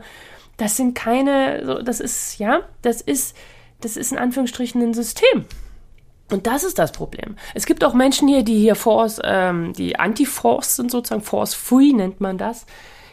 das 0.56 0.76
sind 0.76 0.94
keine, 0.94 1.82
das 1.84 2.00
ist, 2.00 2.38
ja, 2.38 2.62
das 2.82 3.00
ist, 3.00 3.36
das 3.80 3.96
ist 3.96 4.12
in 4.12 4.18
Anführungsstrichen 4.18 4.82
ein 4.82 4.94
System. 4.94 5.44
Und 6.30 6.47
das 6.47 6.64
ist 6.64 6.78
das 6.78 6.92
Problem. 6.92 7.37
Es 7.54 7.66
gibt 7.66 7.85
auch 7.85 7.95
Menschen 7.95 8.26
hier, 8.26 8.42
die 8.42 8.59
hier 8.59 8.75
Force, 8.75 9.21
ähm, 9.23 9.73
die 9.75 9.99
Anti-Force 9.99 10.76
sind 10.76 10.90
sozusagen, 10.90 11.23
Force-Free 11.23 11.92
nennt 11.92 12.21
man 12.21 12.37
das. 12.37 12.66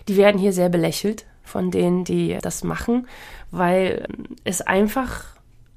Die 0.07 0.17
werden 0.17 0.39
hier 0.39 0.53
sehr 0.53 0.69
belächelt 0.69 1.25
von 1.43 1.69
denen, 1.69 2.03
die 2.03 2.37
das 2.41 2.63
machen, 2.63 3.07
weil 3.51 4.07
es 4.43 4.61
einfach 4.61 5.25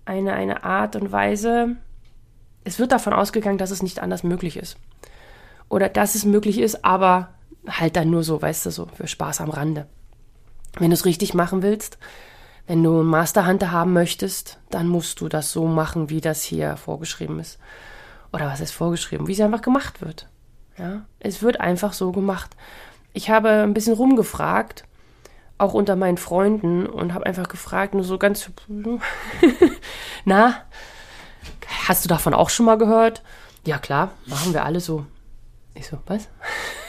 eine, 0.07 0.33
eine 0.33 0.65
Art 0.65 0.97
und 0.97 1.13
Weise, 1.13 1.77
es 2.65 2.79
wird 2.79 2.93
davon 2.93 3.13
ausgegangen, 3.13 3.59
dass 3.59 3.71
es 3.71 3.83
nicht 3.83 4.01
anders 4.01 4.23
möglich 4.23 4.57
ist. 4.57 4.77
Oder 5.69 5.89
dass 5.89 6.15
es 6.15 6.25
möglich 6.25 6.59
ist, 6.59 6.85
aber 6.85 7.29
halt 7.69 7.97
dann 7.97 8.11
nur 8.11 8.23
so, 8.23 8.41
weißt 8.41 8.67
du, 8.67 8.71
so 8.71 8.87
für 8.95 9.07
Spaß 9.07 9.41
am 9.41 9.51
Rande. 9.51 9.87
Wenn 10.79 10.91
du 10.91 10.95
es 10.95 11.05
richtig 11.05 11.35
machen 11.35 11.63
willst, 11.63 11.99
wenn 12.67 12.83
du 12.83 13.01
einen 13.01 13.09
Masterhunter 13.09 13.71
haben 13.71 13.93
möchtest, 13.93 14.59
dann 14.71 14.89
musst 14.89 15.21
du 15.21 15.29
das 15.29 15.53
so 15.53 15.67
machen, 15.67 16.11
wie 16.11 16.21
das 16.21 16.43
hier 16.43 16.77
vorgeschrieben 16.77 17.39
ist. 17.39 17.59
Oder 18.33 18.47
was 18.47 18.61
ist 18.61 18.73
vorgeschrieben? 18.73 19.29
Wie 19.29 19.33
es 19.33 19.41
einfach 19.41 19.63
gemacht 19.63 20.03
wird. 20.03 20.29
Ja, 20.79 21.07
es 21.21 21.43
wird 21.43 21.61
einfach 21.61 21.93
so 21.93 22.13
gemacht. 22.13 22.57
Ich 23.13 23.31
habe 23.31 23.49
ein 23.49 23.73
bisschen 23.73 23.95
rumgefragt, 23.95 24.85
auch 25.59 25.73
unter 25.73 25.97
meinen 25.97 26.19
Freunden, 26.19 26.87
und 26.87 27.15
habe 27.15 27.25
einfach 27.25 27.49
gefragt, 27.49 27.95
nur 27.95 28.05
so 28.05 28.19
ganz, 28.19 28.51
na, 30.25 30.57
hast 31.89 32.05
du 32.05 32.09
davon 32.09 32.35
auch 32.35 32.51
schon 32.51 32.67
mal 32.67 32.77
gehört? 32.77 33.23
Ja, 33.65 33.79
klar, 33.79 34.11
machen 34.27 34.53
wir 34.53 34.65
alle 34.65 34.81
so. 34.81 35.07
Ich 35.75 35.87
so, 35.87 35.99
was? 36.07 36.29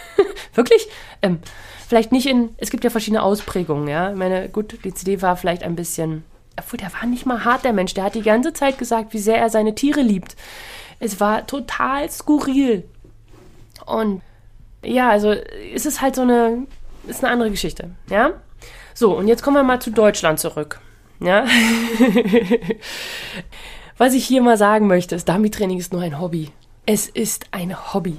Wirklich? 0.54 0.90
Ähm, 1.22 1.40
vielleicht 1.88 2.12
nicht 2.12 2.28
in, 2.28 2.50
es 2.58 2.70
gibt 2.70 2.84
ja 2.84 2.90
verschiedene 2.90 3.24
Ausprägungen, 3.24 3.88
ja. 3.88 4.12
Ich 4.12 4.18
meine, 4.18 4.50
gut, 4.50 4.78
die 4.84 4.94
CD 4.94 5.22
war 5.22 5.38
vielleicht 5.38 5.64
ein 5.64 5.76
bisschen, 5.76 6.24
obwohl 6.58 6.78
der 6.78 6.94
war 6.94 7.06
nicht 7.06 7.26
mal 7.26 7.46
hart, 7.46 7.64
der 7.64 7.74
Mensch. 7.74 7.94
Der 7.94 8.04
hat 8.04 8.16
die 8.16 8.22
ganze 8.22 8.54
Zeit 8.54 8.78
gesagt, 8.78 9.14
wie 9.14 9.20
sehr 9.20 9.38
er 9.38 9.50
seine 9.50 9.74
Tiere 9.74 10.02
liebt. 10.02 10.36
Es 11.00 11.20
war 11.20 11.48
total 11.48 12.10
skurril. 12.10 12.84
Und 13.86 14.22
ja, 14.84 15.10
also 15.10 15.32
es 15.32 15.86
ist 15.86 16.02
halt 16.02 16.16
so 16.16 16.24
eine, 16.24 16.68
ist 17.08 17.24
eine 17.24 17.32
andere 17.32 17.52
Geschichte, 17.52 17.92
ja. 18.10 18.32
So, 18.94 19.18
und 19.18 19.28
jetzt 19.28 19.44
kommen 19.44 19.56
wir 19.56 19.64
mal 19.64 19.80
zu 19.80 19.92
Deutschland 19.92 20.40
zurück, 20.40 20.82
ja. 21.20 21.46
Was 23.98 24.14
ich 24.14 24.26
hier 24.26 24.42
mal 24.42 24.58
sagen 24.58 24.88
möchte, 24.88 25.16
ist, 25.16 25.30
Dummy-Training 25.30 25.80
ist 25.80 25.94
nur 25.94 26.02
ein 26.02 26.20
Hobby. 26.20 26.52
Es 26.86 27.08
ist 27.08 27.46
ein 27.52 27.94
Hobby. 27.94 28.18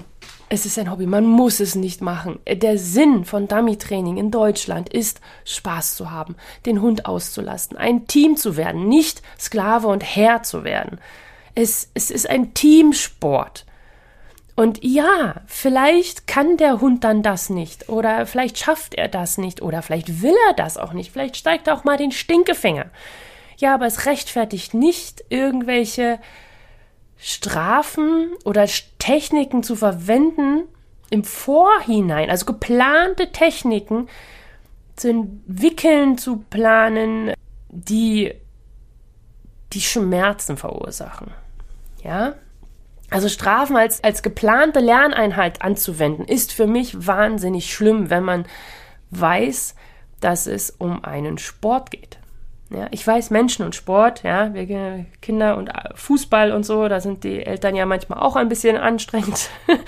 Es 0.51 0.65
ist 0.65 0.79
ein 0.79 0.91
Hobby, 0.91 1.05
man 1.05 1.27
muss 1.27 1.61
es 1.61 1.75
nicht 1.75 2.01
machen. 2.01 2.39
Der 2.47 2.79
Sinn 2.79 3.27
von 3.27 3.49
Dummy-Training 3.49 4.17
in 4.17 4.31
Deutschland 4.31 4.89
ist, 4.89 5.21
Spaß 5.45 5.95
zu 5.95 6.11
haben, 6.11 6.37
den 6.65 6.81
Hund 6.81 7.05
auszulasten, 7.05 7.77
ein 7.77 8.07
Team 8.07 8.37
zu 8.37 8.57
werden, 8.57 8.89
nicht 8.89 9.23
Sklave 9.39 9.89
und 9.89 10.03
Herr 10.03 10.43
zu 10.43 10.65
werden. 10.65 11.01
Es, 11.55 11.91
es 11.93 12.11
ist 12.11 12.31
ein 12.31 12.55
Teamsport. 12.55 13.67
Und 14.57 14.83
ja, 14.83 15.43
vielleicht 15.47 16.27
kann 16.27 16.57
der 16.57 16.81
Hund 16.81 17.05
dann 17.05 17.23
das 17.23 17.51
nicht 17.51 17.89
oder 17.89 18.27
vielleicht 18.27 18.59
schafft 18.59 18.95
er 18.95 19.07
das 19.07 19.39
nicht 19.39 19.63
oder 19.63 19.83
vielleicht 19.83 20.23
will 20.23 20.35
er 20.49 20.55
das 20.55 20.79
auch 20.79 20.95
nicht. 20.95 21.13
Vielleicht 21.13 21.37
steigt 21.37 21.69
er 21.69 21.75
auch 21.75 21.85
mal 21.85 21.97
den 21.97 22.11
Stinkefinger. 22.11 22.87
Ja, 23.59 23.75
aber 23.75 23.87
es 23.87 24.07
rechtfertigt 24.07 24.73
nicht 24.73 25.23
irgendwelche 25.29 26.19
Strafen 27.19 28.31
oder 28.45 28.67
Techniken 28.99 29.63
zu 29.63 29.75
verwenden 29.77 30.63
im 31.11 31.25
Vorhinein, 31.25 32.31
also 32.31 32.47
geplante 32.47 33.33
Techniken 33.33 34.09
zu 34.97 35.09
entwickeln, 35.09 36.19
zu 36.19 36.39
planen, 36.51 37.33
die 37.69 38.35
die 39.73 39.81
Schmerzen 39.81 40.57
verursachen. 40.57 41.33
Ja? 42.03 42.35
Also 43.11 43.29
Strafen 43.29 43.77
als, 43.77 44.05
als 44.05 44.23
geplante 44.23 44.81
Lerneinheit 44.81 45.63
anzuwenden, 45.63 46.25
ist 46.27 46.53
für 46.53 46.67
mich 46.67 47.07
wahnsinnig 47.07 47.73
schlimm, 47.73 48.11
wenn 48.11 48.23
man 48.23 48.47
weiß, 49.11 49.75
dass 50.21 50.47
es 50.47 50.71
um 50.71 51.05
einen 51.05 51.39
Sport 51.39 51.91
geht. 51.91 52.19
Ja, 52.71 52.87
ich 52.91 53.07
weiß, 53.07 53.31
Menschen 53.31 53.65
und 53.65 53.75
Sport, 53.75 54.23
ja, 54.25 54.53
wir 54.53 55.07
Kinder 55.23 55.57
und 55.57 55.69
äh, 55.69 55.95
Fußball 55.95 56.53
und 56.53 56.65
so, 56.65 56.87
da 56.89 57.01
sind 57.01 57.25
die 57.25 57.45
Eltern 57.45 57.75
ja 57.75 57.87
manchmal 57.87 58.19
auch 58.19 58.37
ein 58.37 58.51
bisschen 58.51 58.77
anstrengend. 58.77 59.49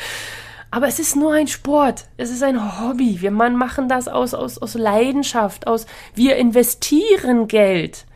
Aber 0.70 0.86
es 0.86 0.98
ist 0.98 1.16
nur 1.16 1.32
ein 1.32 1.48
Sport. 1.48 2.06
Es 2.16 2.30
ist 2.30 2.42
ein 2.42 2.80
Hobby. 2.80 3.20
Wir 3.20 3.32
machen 3.32 3.88
das 3.88 4.06
aus, 4.06 4.34
aus, 4.34 4.56
aus 4.58 4.74
Leidenschaft, 4.74 5.66
aus, 5.66 5.86
wir 6.14 6.36
investieren 6.36 7.48
Geld. 7.48 8.06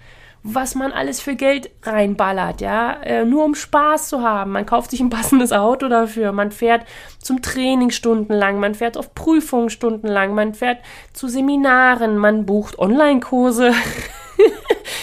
Was 0.46 0.74
man 0.74 0.92
alles 0.92 1.20
für 1.20 1.36
Geld 1.36 1.70
reinballert, 1.82 2.60
ja, 2.60 3.00
äh, 3.02 3.24
nur 3.24 3.46
um 3.46 3.54
Spaß 3.54 4.08
zu 4.10 4.22
haben. 4.22 4.52
Man 4.52 4.66
kauft 4.66 4.90
sich 4.90 5.00
ein 5.00 5.08
passendes 5.08 5.52
Auto 5.52 5.88
dafür. 5.88 6.32
Man 6.32 6.52
fährt 6.52 6.86
zum 7.18 7.40
Training 7.40 7.90
stundenlang. 7.90 8.60
Man 8.60 8.74
fährt 8.74 8.98
auf 8.98 9.14
Prüfungen 9.14 9.70
stundenlang. 9.70 10.34
Man 10.34 10.52
fährt 10.52 10.78
zu 11.14 11.28
Seminaren. 11.28 12.18
Man 12.18 12.44
bucht 12.44 12.78
Online-Kurse. 12.78 13.72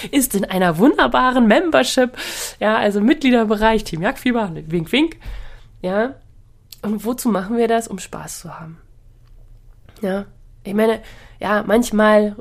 ist 0.09 0.35
in 0.35 0.45
einer 0.45 0.77
wunderbaren 0.77 1.47
Membership, 1.47 2.17
ja, 2.59 2.77
also 2.77 3.01
Mitgliederbereich, 3.01 3.83
Team 3.83 4.01
Jagdfieber, 4.01 4.51
wink, 4.67 4.91
wink, 4.91 5.17
ja. 5.81 6.15
Und 6.81 7.05
wozu 7.05 7.29
machen 7.29 7.57
wir 7.57 7.67
das? 7.67 7.87
Um 7.87 7.99
Spaß 7.99 8.39
zu 8.39 8.59
haben. 8.59 8.79
Ja, 10.01 10.25
ich 10.63 10.73
meine, 10.73 11.01
ja, 11.39 11.63
manchmal 11.65 12.35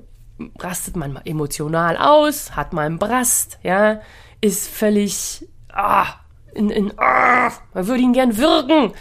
rastet 0.59 0.97
man 0.97 1.17
emotional 1.25 1.97
aus, 1.97 2.57
hat 2.57 2.73
mal 2.73 2.87
einen 2.87 2.99
Brast, 2.99 3.59
ja, 3.63 4.01
ist 4.41 4.69
völlig, 4.69 5.47
ah, 5.73 6.07
in, 6.55 6.71
in, 6.71 6.93
ah, 6.99 7.51
man 7.75 7.87
würde 7.87 8.03
ihn 8.03 8.13
gern 8.13 8.37
würgen. 8.39 8.93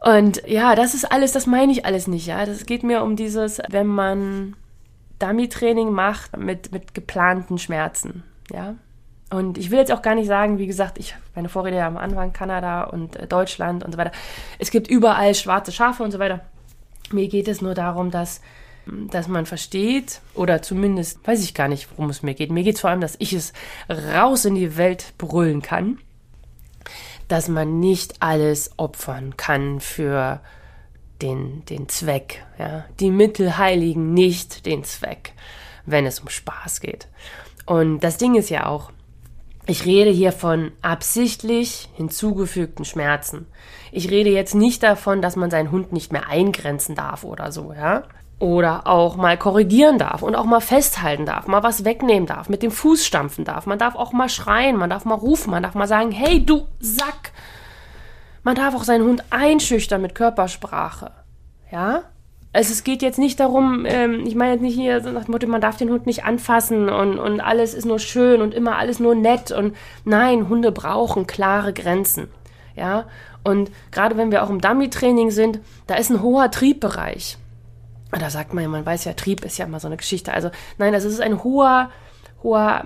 Und 0.00 0.42
ja, 0.46 0.74
das 0.74 0.94
ist 0.94 1.10
alles, 1.12 1.32
das 1.32 1.46
meine 1.46 1.72
ich 1.72 1.84
alles 1.84 2.06
nicht, 2.06 2.26
ja. 2.26 2.44
Das 2.46 2.64
geht 2.64 2.82
mir 2.82 3.02
um 3.02 3.16
dieses, 3.16 3.60
wenn 3.68 3.86
man 3.86 4.56
Dummy-Training 5.20 5.90
macht 5.90 6.36
mit, 6.36 6.72
mit 6.72 6.94
geplanten 6.94 7.58
Schmerzen. 7.58 8.24
Ja. 8.52 8.74
Und 9.30 9.58
ich 9.58 9.70
will 9.70 9.78
jetzt 9.78 9.92
auch 9.92 10.02
gar 10.02 10.16
nicht 10.16 10.26
sagen, 10.26 10.58
wie 10.58 10.66
gesagt, 10.66 10.98
ich, 10.98 11.14
meine 11.36 11.48
Vorrede 11.48 11.84
am 11.84 11.96
Anfang, 11.96 12.32
Kanada 12.32 12.82
und 12.82 13.16
äh, 13.16 13.26
Deutschland 13.28 13.84
und 13.84 13.92
so 13.92 13.98
weiter. 13.98 14.10
Es 14.58 14.70
gibt 14.72 14.88
überall 14.88 15.34
schwarze 15.36 15.70
Schafe 15.70 16.02
und 16.02 16.10
so 16.10 16.18
weiter. 16.18 16.40
Mir 17.12 17.28
geht 17.28 17.46
es 17.46 17.62
nur 17.62 17.74
darum, 17.74 18.10
dass, 18.10 18.40
dass 18.86 19.28
man 19.28 19.46
versteht, 19.46 20.20
oder 20.34 20.62
zumindest 20.62 21.24
weiß 21.26 21.44
ich 21.44 21.54
gar 21.54 21.68
nicht, 21.68 21.88
worum 21.92 22.10
es 22.10 22.22
mir 22.22 22.34
geht. 22.34 22.50
Mir 22.50 22.64
geht 22.64 22.74
es 22.74 22.80
vor 22.80 22.90
allem, 22.90 23.00
dass 23.00 23.16
ich 23.20 23.32
es 23.32 23.52
raus 23.88 24.44
in 24.44 24.56
die 24.56 24.76
Welt 24.76 25.14
brüllen 25.16 25.62
kann, 25.62 25.98
dass 27.28 27.46
man 27.46 27.78
nicht 27.78 28.20
alles 28.20 28.72
opfern 28.78 29.36
kann 29.36 29.78
für 29.78 30.40
den, 31.22 31.64
den 31.66 31.88
Zweck. 31.88 32.44
Ja? 32.58 32.84
Die 32.98 33.10
Mittel 33.10 33.58
heiligen 33.58 34.14
nicht 34.14 34.66
den 34.66 34.84
Zweck, 34.84 35.32
wenn 35.86 36.06
es 36.06 36.20
um 36.20 36.28
Spaß 36.28 36.80
geht. 36.80 37.08
Und 37.66 38.00
das 38.00 38.16
Ding 38.16 38.34
ist 38.34 38.50
ja 38.50 38.66
auch, 38.66 38.90
ich 39.66 39.86
rede 39.86 40.10
hier 40.10 40.32
von 40.32 40.72
absichtlich 40.82 41.88
hinzugefügten 41.94 42.84
Schmerzen. 42.84 43.46
Ich 43.92 44.10
rede 44.10 44.30
jetzt 44.30 44.54
nicht 44.54 44.82
davon, 44.82 45.22
dass 45.22 45.36
man 45.36 45.50
seinen 45.50 45.70
Hund 45.70 45.92
nicht 45.92 46.12
mehr 46.12 46.28
eingrenzen 46.28 46.94
darf 46.94 47.24
oder 47.24 47.52
so, 47.52 47.72
ja? 47.72 48.02
Oder 48.38 48.86
auch 48.86 49.16
mal 49.16 49.36
korrigieren 49.36 49.98
darf 49.98 50.22
und 50.22 50.34
auch 50.34 50.46
mal 50.46 50.60
festhalten 50.60 51.26
darf, 51.26 51.46
mal 51.46 51.62
was 51.62 51.84
wegnehmen 51.84 52.26
darf, 52.26 52.48
mit 52.48 52.62
dem 52.62 52.70
Fuß 52.70 53.04
stampfen 53.04 53.44
darf. 53.44 53.66
Man 53.66 53.78
darf 53.78 53.94
auch 53.94 54.12
mal 54.12 54.30
schreien, 54.30 54.76
man 54.76 54.90
darf 54.90 55.04
mal 55.04 55.14
rufen, 55.14 55.50
man 55.50 55.62
darf 55.62 55.74
mal 55.74 55.86
sagen, 55.86 56.10
hey 56.10 56.44
du 56.44 56.66
Sack, 56.80 57.32
man 58.42 58.54
darf 58.54 58.74
auch 58.74 58.84
seinen 58.84 59.04
Hund 59.04 59.24
einschüchtern 59.30 60.02
mit 60.02 60.14
Körpersprache. 60.14 61.12
Ja? 61.70 62.04
Also 62.52 62.72
es 62.72 62.82
geht 62.82 63.00
jetzt 63.00 63.18
nicht 63.18 63.38
darum, 63.38 63.86
ähm, 63.86 64.24
ich 64.26 64.34
meine 64.34 64.52
jetzt 64.52 64.62
nicht 64.62 64.74
hier 64.74 65.00
nach 65.12 65.24
dem 65.24 65.32
Motto, 65.32 65.46
man 65.46 65.60
darf 65.60 65.76
den 65.76 65.90
Hund 65.90 66.06
nicht 66.06 66.24
anfassen 66.24 66.88
und, 66.88 67.18
und 67.18 67.40
alles 67.40 67.74
ist 67.74 67.84
nur 67.84 68.00
schön 68.00 68.42
und 68.42 68.54
immer 68.54 68.76
alles 68.76 68.98
nur 68.98 69.14
nett 69.14 69.52
und 69.52 69.76
nein, 70.04 70.48
Hunde 70.48 70.72
brauchen 70.72 71.28
klare 71.28 71.72
Grenzen. 71.72 72.28
Ja? 72.74 73.06
Und 73.44 73.70
gerade 73.92 74.16
wenn 74.16 74.32
wir 74.32 74.42
auch 74.42 74.50
im 74.50 74.60
Dummy-Training 74.60 75.30
sind, 75.30 75.60
da 75.86 75.94
ist 75.94 76.10
ein 76.10 76.22
hoher 76.22 76.50
Triebbereich. 76.50 77.38
da 78.10 78.30
sagt 78.30 78.52
man 78.52 78.64
ja, 78.64 78.68
man 78.68 78.84
weiß 78.84 79.04
ja, 79.04 79.12
Trieb 79.12 79.44
ist 79.44 79.58
ja 79.58 79.66
immer 79.66 79.80
so 79.80 79.86
eine 79.86 79.96
Geschichte. 79.96 80.32
Also 80.32 80.50
nein, 80.76 80.92
es 80.92 81.04
ist 81.04 81.20
ein 81.20 81.44
hoher, 81.44 81.90
hoher, 82.42 82.84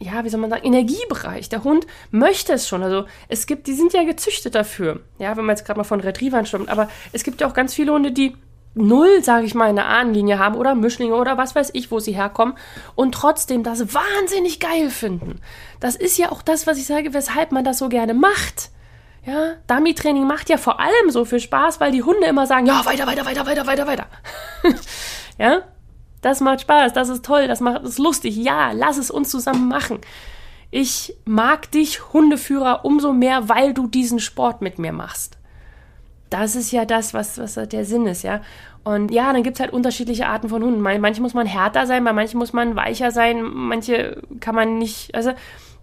ja, 0.00 0.24
wie 0.24 0.30
soll 0.30 0.40
man 0.40 0.50
sagen, 0.50 0.64
Energiebereich. 0.64 1.48
Der 1.50 1.62
Hund 1.62 1.86
möchte 2.10 2.54
es 2.54 2.66
schon. 2.66 2.82
Also 2.82 3.04
es 3.28 3.46
gibt, 3.46 3.66
die 3.66 3.74
sind 3.74 3.92
ja 3.92 4.02
gezüchtet 4.04 4.54
dafür. 4.54 5.00
Ja, 5.18 5.36
wenn 5.36 5.44
man 5.44 5.54
jetzt 5.54 5.66
gerade 5.66 5.78
mal 5.78 5.84
von 5.84 6.00
Retrievern 6.00 6.46
stimmt. 6.46 6.70
Aber 6.70 6.88
es 7.12 7.22
gibt 7.22 7.40
ja 7.40 7.46
auch 7.46 7.54
ganz 7.54 7.74
viele 7.74 7.92
Hunde, 7.92 8.10
die 8.10 8.34
null, 8.74 9.22
sage 9.22 9.44
ich 9.44 9.54
mal, 9.54 9.68
eine 9.68 9.84
Ahnenlinie 9.84 10.38
haben 10.38 10.56
oder 10.56 10.74
Mischlinge 10.74 11.14
oder 11.14 11.36
was 11.36 11.54
weiß 11.54 11.70
ich, 11.74 11.90
wo 11.90 11.98
sie 11.98 12.12
herkommen 12.12 12.54
und 12.94 13.12
trotzdem 13.12 13.62
das 13.62 13.94
wahnsinnig 13.94 14.60
geil 14.60 14.90
finden. 14.90 15.40
Das 15.80 15.96
ist 15.96 16.16
ja 16.18 16.30
auch 16.32 16.42
das, 16.42 16.66
was 16.66 16.78
ich 16.78 16.86
sage, 16.86 17.12
weshalb 17.12 17.52
man 17.52 17.64
das 17.64 17.78
so 17.78 17.88
gerne 17.88 18.14
macht. 18.14 18.70
Ja, 19.26 19.56
Dummy-Training 19.66 20.26
macht 20.26 20.48
ja 20.48 20.56
vor 20.56 20.80
allem 20.80 21.10
so 21.10 21.26
viel 21.26 21.40
Spaß, 21.40 21.78
weil 21.78 21.92
die 21.92 22.02
Hunde 22.02 22.26
immer 22.26 22.46
sagen, 22.46 22.64
ja, 22.66 22.84
weiter, 22.86 23.06
weiter, 23.06 23.26
weiter, 23.26 23.44
weiter, 23.44 23.66
weiter, 23.66 23.86
weiter. 23.86 24.06
ja, 25.38 25.62
das 26.20 26.40
macht 26.40 26.62
Spaß, 26.62 26.92
das 26.92 27.08
ist 27.08 27.24
toll, 27.24 27.48
das 27.48 27.60
macht 27.60 27.82
es 27.82 27.98
lustig. 27.98 28.36
Ja, 28.36 28.72
lass 28.72 28.98
es 28.98 29.10
uns 29.10 29.30
zusammen 29.30 29.68
machen. 29.68 30.00
Ich 30.70 31.16
mag 31.24 31.70
dich, 31.72 32.12
Hundeführer, 32.12 32.84
umso 32.84 33.12
mehr, 33.12 33.48
weil 33.48 33.74
du 33.74 33.86
diesen 33.86 34.20
Sport 34.20 34.62
mit 34.62 34.78
mir 34.78 34.92
machst. 34.92 35.38
Das 36.28 36.54
ist 36.54 36.70
ja 36.70 36.84
das, 36.84 37.12
was, 37.12 37.38
was 37.38 37.54
der 37.54 37.84
Sinn 37.84 38.06
ist, 38.06 38.22
ja. 38.22 38.40
Und 38.84 39.10
ja, 39.10 39.32
dann 39.32 39.42
gibt 39.42 39.56
es 39.56 39.60
halt 39.60 39.72
unterschiedliche 39.72 40.26
Arten 40.28 40.48
von 40.48 40.62
Hunden. 40.62 40.80
Manche 40.80 41.20
muss 41.20 41.34
man 41.34 41.46
härter 41.46 41.86
sein, 41.86 42.04
bei 42.04 42.12
manchen 42.12 42.38
muss 42.38 42.52
man 42.52 42.76
weicher 42.76 43.10
sein, 43.10 43.42
manche 43.42 44.22
kann 44.38 44.54
man 44.54 44.78
nicht, 44.78 45.14
also 45.14 45.32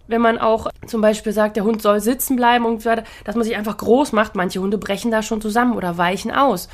wenn 0.08 0.22
man 0.22 0.38
auch 0.38 0.68
zum 0.86 1.02
Beispiel 1.02 1.32
sagt, 1.32 1.56
der 1.56 1.64
Hund 1.64 1.82
soll 1.82 2.00
sitzen 2.00 2.34
bleiben 2.36 2.64
und 2.64 2.82
so 2.82 2.90
weiter, 2.90 3.04
dass 3.24 3.36
man 3.36 3.44
sich 3.44 3.56
einfach 3.56 3.76
groß 3.76 4.12
macht. 4.12 4.34
Manche 4.34 4.60
Hunde 4.60 4.78
brechen 4.78 5.10
da 5.10 5.22
schon 5.22 5.42
zusammen 5.42 5.76
oder 5.76 5.98
weichen 5.98 6.30
aus. 6.30 6.68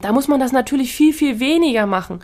Da 0.00 0.12
muss 0.12 0.28
man 0.28 0.40
das 0.40 0.52
natürlich 0.52 0.92
viel, 0.92 1.12
viel 1.12 1.38
weniger 1.40 1.86
machen. 1.86 2.20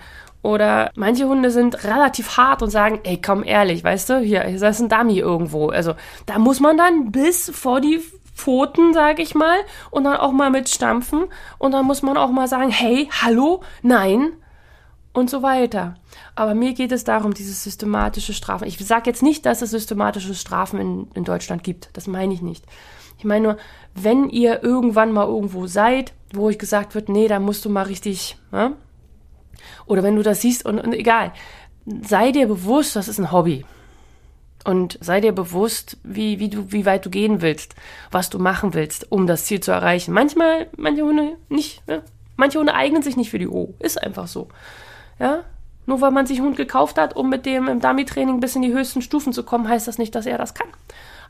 Oder 0.46 0.92
manche 0.94 1.26
Hunde 1.26 1.50
sind 1.50 1.82
relativ 1.82 2.36
hart 2.36 2.62
und 2.62 2.70
sagen, 2.70 3.00
ey, 3.02 3.20
komm 3.20 3.42
ehrlich, 3.42 3.82
weißt 3.82 4.10
du, 4.10 4.20
hier, 4.20 4.44
hier 4.44 4.62
ist 4.62 4.80
ein 4.80 4.88
Dummy 4.88 5.18
irgendwo. 5.18 5.70
Also 5.70 5.94
da 6.26 6.38
muss 6.38 6.60
man 6.60 6.78
dann 6.78 7.10
bis 7.10 7.50
vor 7.50 7.80
die 7.80 8.00
Pfoten, 8.32 8.94
sag 8.94 9.18
ich 9.18 9.34
mal, 9.34 9.56
und 9.90 10.04
dann 10.04 10.16
auch 10.18 10.30
mal 10.30 10.50
mit 10.50 10.68
stampfen. 10.68 11.24
Und 11.58 11.72
dann 11.72 11.84
muss 11.84 12.02
man 12.02 12.16
auch 12.16 12.30
mal 12.30 12.46
sagen, 12.46 12.70
hey, 12.70 13.08
hallo, 13.10 13.64
nein, 13.82 14.34
und 15.12 15.30
so 15.30 15.42
weiter. 15.42 15.96
Aber 16.36 16.54
mir 16.54 16.74
geht 16.74 16.92
es 16.92 17.02
darum, 17.02 17.34
dieses 17.34 17.64
systematische 17.64 18.32
Strafen. 18.32 18.68
Ich 18.68 18.78
sage 18.78 19.10
jetzt 19.10 19.24
nicht, 19.24 19.46
dass 19.46 19.62
es 19.62 19.72
systematische 19.72 20.36
Strafen 20.36 20.78
in, 20.78 21.08
in 21.14 21.24
Deutschland 21.24 21.64
gibt. 21.64 21.90
Das 21.94 22.06
meine 22.06 22.32
ich 22.32 22.42
nicht. 22.42 22.64
Ich 23.18 23.24
meine 23.24 23.42
nur, 23.42 23.56
wenn 23.96 24.30
ihr 24.30 24.62
irgendwann 24.62 25.10
mal 25.10 25.26
irgendwo 25.26 25.66
seid, 25.66 26.12
wo 26.32 26.44
euch 26.44 26.58
gesagt 26.58 26.94
wird, 26.94 27.08
nee, 27.08 27.26
da 27.26 27.40
musst 27.40 27.64
du 27.64 27.68
mal 27.68 27.82
richtig, 27.82 28.38
ja? 28.52 28.74
Oder 29.86 30.02
wenn 30.02 30.16
du 30.16 30.22
das 30.22 30.40
siehst 30.40 30.64
und, 30.64 30.78
und 30.78 30.92
egal, 30.92 31.32
sei 32.02 32.32
dir 32.32 32.46
bewusst, 32.46 32.96
das 32.96 33.08
ist 33.08 33.18
ein 33.18 33.32
Hobby. 33.32 33.64
Und 34.64 34.98
sei 35.00 35.20
dir 35.20 35.32
bewusst, 35.32 35.96
wie, 36.02 36.40
wie, 36.40 36.48
du, 36.48 36.72
wie 36.72 36.86
weit 36.86 37.06
du 37.06 37.10
gehen 37.10 37.40
willst, 37.40 37.76
was 38.10 38.30
du 38.30 38.40
machen 38.40 38.74
willst, 38.74 39.12
um 39.12 39.28
das 39.28 39.44
Ziel 39.44 39.60
zu 39.60 39.70
erreichen. 39.70 40.12
Manchmal, 40.12 40.66
manche 40.76 41.02
Hunde 41.02 41.36
nicht, 41.48 41.82
ja? 41.86 42.02
manche 42.34 42.58
Hunde 42.58 42.74
eignen 42.74 43.02
sich 43.02 43.16
nicht 43.16 43.30
für 43.30 43.38
die 43.38 43.46
O. 43.46 43.74
Ist 43.78 44.02
einfach 44.02 44.26
so. 44.26 44.48
Ja? 45.20 45.44
Nur 45.86 46.00
weil 46.00 46.10
man 46.10 46.26
sich 46.26 46.38
einen 46.38 46.48
Hund 46.48 46.56
gekauft 46.56 46.98
hat, 46.98 47.14
um 47.14 47.30
mit 47.30 47.46
dem 47.46 47.68
im 47.68 47.80
Dummy-Training 47.80 48.40
bis 48.40 48.56
in 48.56 48.62
die 48.62 48.72
höchsten 48.72 49.02
Stufen 49.02 49.32
zu 49.32 49.44
kommen, 49.44 49.68
heißt 49.68 49.86
das 49.86 49.98
nicht, 49.98 50.16
dass 50.16 50.26
er 50.26 50.36
das 50.36 50.54
kann. 50.54 50.68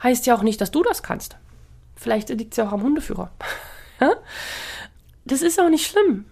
Heißt 0.03 0.25
ja 0.27 0.35
auch 0.35 0.43
nicht, 0.43 0.63
dass 0.63 0.71
du 0.71 0.83
das 0.83 1.03
kannst. 1.03 1.37
Vielleicht 1.95 2.31
liegt 2.31 2.53
es 2.53 2.57
ja 2.57 2.67
auch 2.67 2.73
am 2.73 2.83
Hundeführer. 2.83 3.31
Das 5.29 5.43
ist 5.43 5.61
auch 5.61 5.69
nicht 5.69 5.91
schlimm. 5.91 6.27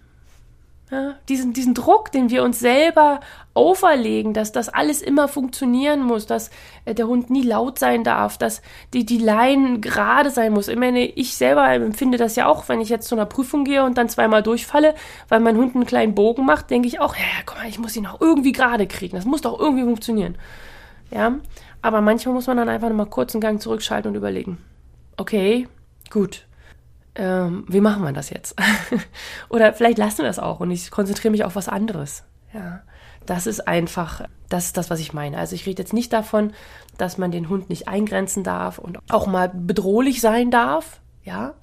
Ja, 0.91 1.15
diesen, 1.31 1.55
diesen 1.55 1.73
Druck, 1.73 2.13
den 2.13 2.29
wir 2.29 2.43
uns 2.43 2.61
selber 2.61 3.21
auferlegen, 3.55 4.35
dass 4.35 4.53
das 4.53 4.69
alles 4.69 5.01
immer 5.01 5.29
funktionieren 5.29 6.03
muss, 6.03 6.27
dass 6.27 6.51
äh, 6.85 6.95
der 6.95 7.09
Hund 7.09 7.31
nie 7.31 7.43
laut 7.43 7.79
sein 7.79 8.05
darf, 8.05 8.37
dass 8.37 8.61
die, 8.93 9.07
die 9.07 9.19
Leine 9.19 9.81
gerade 9.81 10.31
sein 10.31 10.53
muss. 10.53 10.69
Ich 10.69 10.77
meine, 10.77 11.07
ich 11.07 11.37
selber 11.37 11.67
empfinde 11.71 12.19
das 12.19 12.37
ja 12.37 12.47
auch, 12.47 12.69
wenn 12.69 12.83
ich 12.83 12.91
jetzt 12.91 13.09
zu 13.09 13.15
einer 13.15 13.25
Prüfung 13.25 13.65
gehe 13.65 13.83
und 13.83 13.97
dann 13.97 14.11
zweimal 14.11 14.43
durchfalle, 14.43 14.95
weil 15.29 15.41
mein 15.41 15.57
Hund 15.57 15.75
einen 15.75 15.87
kleinen 15.87 16.15
Bogen 16.15 16.45
macht, 16.45 16.69
denke 16.69 16.87
ich 16.87 17.01
auch, 17.01 17.17
ja, 17.17 17.23
guck 17.47 17.57
mal, 17.57 17.69
ich 17.69 17.79
muss 17.79 17.97
ihn 17.97 18.07
auch 18.07 18.21
irgendwie 18.21 18.53
gerade 18.53 18.87
kriegen. 18.87 19.17
Das 19.17 19.25
muss 19.25 19.41
doch 19.41 19.59
irgendwie 19.59 19.85
funktionieren. 19.85 20.37
Ja, 21.11 21.35
aber 21.81 22.03
manchmal 22.03 22.35
muss 22.35 22.47
man 22.47 22.59
dann 22.59 22.69
einfach 22.69 22.91
mal 22.91 23.07
kurz 23.07 23.35
einen 23.35 23.41
Gang 23.41 23.61
zurückschalten 23.61 24.11
und 24.11 24.17
überlegen. 24.17 24.59
Okay, 25.17 25.67
gut 26.11 26.45
ähm, 27.17 27.65
wie 27.69 27.81
machen 27.81 28.03
wir 28.03 28.13
das 28.13 28.31
jetzt? 28.31 28.57
Oder 29.49 29.73
vielleicht 29.73 29.99
lassen 29.99 30.19
wir 30.19 30.27
das 30.27 30.39
auch 30.39 30.61
und 30.61 30.71
ich 30.71 30.91
konzentriere 30.91 31.31
mich 31.31 31.45
auf 31.45 31.57
was 31.57 31.69
anderes. 31.69 32.25
Ja, 32.53 32.83
das 33.27 33.47
ist 33.47 33.67
einfach, 33.67 34.23
das 34.49 34.67
ist 34.67 34.77
das, 34.77 34.91
was 34.91 35.01
ich 35.01 35.13
meine. 35.13 35.39
Also 35.39 35.55
ich 35.55 35.67
rede 35.67 35.83
jetzt 35.83 35.93
nicht 35.93 36.13
davon, 36.13 36.53
dass 36.99 37.19
man 37.19 37.31
den 37.31 37.49
Hund 37.49 37.71
nicht 37.71 37.89
eingrenzen 37.89 38.45
darf 38.45 38.79
und 38.79 38.99
auch 39.11 39.27
mal 39.27 39.49
bedrohlich 39.49 40.21
sein 40.21 40.51
darf. 40.51 41.01
Ja, 41.25 41.55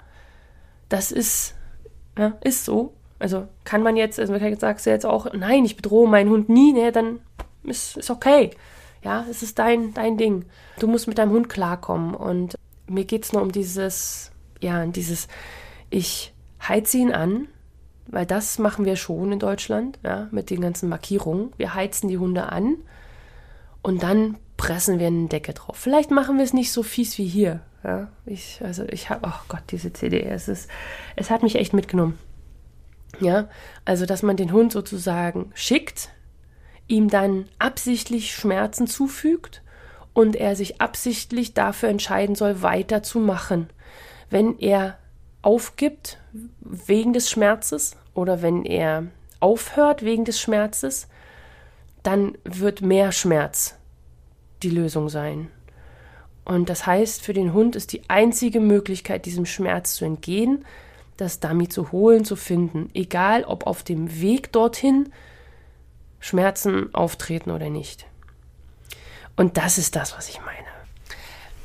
das 0.88 1.12
ist, 1.12 1.54
ja, 2.18 2.32
ist 2.42 2.64
so. 2.64 2.94
Also 3.18 3.46
kann 3.64 3.82
man 3.82 3.96
jetzt, 3.96 4.18
also 4.18 4.36
sagst 4.58 4.86
du 4.86 4.90
jetzt 4.90 5.06
auch, 5.06 5.32
nein, 5.32 5.64
ich 5.64 5.76
bedrohe 5.76 6.08
meinen 6.08 6.30
Hund 6.30 6.48
nie, 6.48 6.72
ne, 6.72 6.90
dann 6.90 7.20
ist, 7.62 7.96
ist 7.96 8.10
okay. 8.10 8.50
Ja, 9.02 9.24
es 9.30 9.42
ist 9.42 9.58
dein, 9.58 9.94
dein 9.94 10.16
Ding. 10.16 10.44
Du 10.78 10.86
musst 10.86 11.08
mit 11.08 11.18
deinem 11.18 11.32
Hund 11.32 11.48
klarkommen 11.48 12.14
und 12.14 12.56
mir 12.88 13.04
geht 13.04 13.24
es 13.24 13.32
nur 13.32 13.42
um 13.42 13.52
dieses 13.52 14.31
ja, 14.62 14.86
dieses, 14.86 15.28
ich 15.90 16.32
heize 16.66 16.98
ihn 16.98 17.12
an, 17.12 17.48
weil 18.06 18.26
das 18.26 18.58
machen 18.58 18.84
wir 18.84 18.96
schon 18.96 19.32
in 19.32 19.38
Deutschland, 19.38 19.98
ja, 20.02 20.28
mit 20.30 20.50
den 20.50 20.60
ganzen 20.60 20.88
Markierungen. 20.88 21.52
Wir 21.56 21.74
heizen 21.74 22.08
die 22.08 22.18
Hunde 22.18 22.50
an 22.50 22.76
und 23.82 24.02
dann 24.02 24.36
pressen 24.56 24.98
wir 24.98 25.08
eine 25.08 25.28
Decke 25.28 25.52
drauf. 25.52 25.76
Vielleicht 25.76 26.10
machen 26.10 26.36
wir 26.36 26.44
es 26.44 26.52
nicht 26.52 26.72
so 26.72 26.82
fies 26.82 27.18
wie 27.18 27.26
hier. 27.26 27.60
Ja, 27.84 28.08
ich, 28.26 28.60
also 28.62 28.84
ich 28.84 29.10
habe, 29.10 29.26
oh 29.26 29.40
Gott, 29.48 29.62
diese 29.70 29.92
CD, 29.92 30.22
es 30.22 30.46
ist, 30.46 30.70
es 31.16 31.30
hat 31.30 31.42
mich 31.42 31.56
echt 31.56 31.72
mitgenommen. 31.72 32.18
Ja, 33.20 33.48
also 33.84 34.06
dass 34.06 34.22
man 34.22 34.36
den 34.36 34.52
Hund 34.52 34.72
sozusagen 34.72 35.50
schickt, 35.54 36.10
ihm 36.86 37.08
dann 37.08 37.46
absichtlich 37.58 38.34
Schmerzen 38.34 38.86
zufügt 38.86 39.62
und 40.12 40.36
er 40.36 40.54
sich 40.54 40.80
absichtlich 40.80 41.54
dafür 41.54 41.88
entscheiden 41.88 42.36
soll, 42.36 42.62
weiterzumachen 42.62 43.68
wenn 44.32 44.58
er 44.58 44.98
aufgibt 45.42 46.18
wegen 46.60 47.12
des 47.12 47.30
Schmerzes 47.30 47.96
oder 48.14 48.40
wenn 48.40 48.64
er 48.64 49.06
aufhört 49.40 50.02
wegen 50.02 50.24
des 50.24 50.40
Schmerzes, 50.40 51.06
dann 52.02 52.38
wird 52.44 52.80
mehr 52.80 53.12
Schmerz 53.12 53.76
die 54.62 54.70
Lösung 54.70 55.10
sein. 55.10 55.50
Und 56.44 56.70
das 56.70 56.86
heißt, 56.86 57.22
für 57.22 57.34
den 57.34 57.52
Hund 57.52 57.76
ist 57.76 57.92
die 57.92 58.08
einzige 58.08 58.60
Möglichkeit, 58.60 59.26
diesem 59.26 59.44
Schmerz 59.44 59.94
zu 59.94 60.06
entgehen, 60.06 60.64
das 61.18 61.38
Dummy 61.38 61.68
zu 61.68 61.92
holen, 61.92 62.24
zu 62.24 62.34
finden, 62.34 62.88
egal 62.94 63.44
ob 63.44 63.66
auf 63.66 63.82
dem 63.82 64.20
Weg 64.20 64.50
dorthin 64.52 65.12
Schmerzen 66.20 66.92
auftreten 66.94 67.50
oder 67.50 67.68
nicht. 67.68 68.06
Und 69.36 69.58
das 69.58 69.76
ist 69.76 69.94
das, 69.94 70.16
was 70.16 70.30
ich 70.30 70.40
meine. 70.40 70.56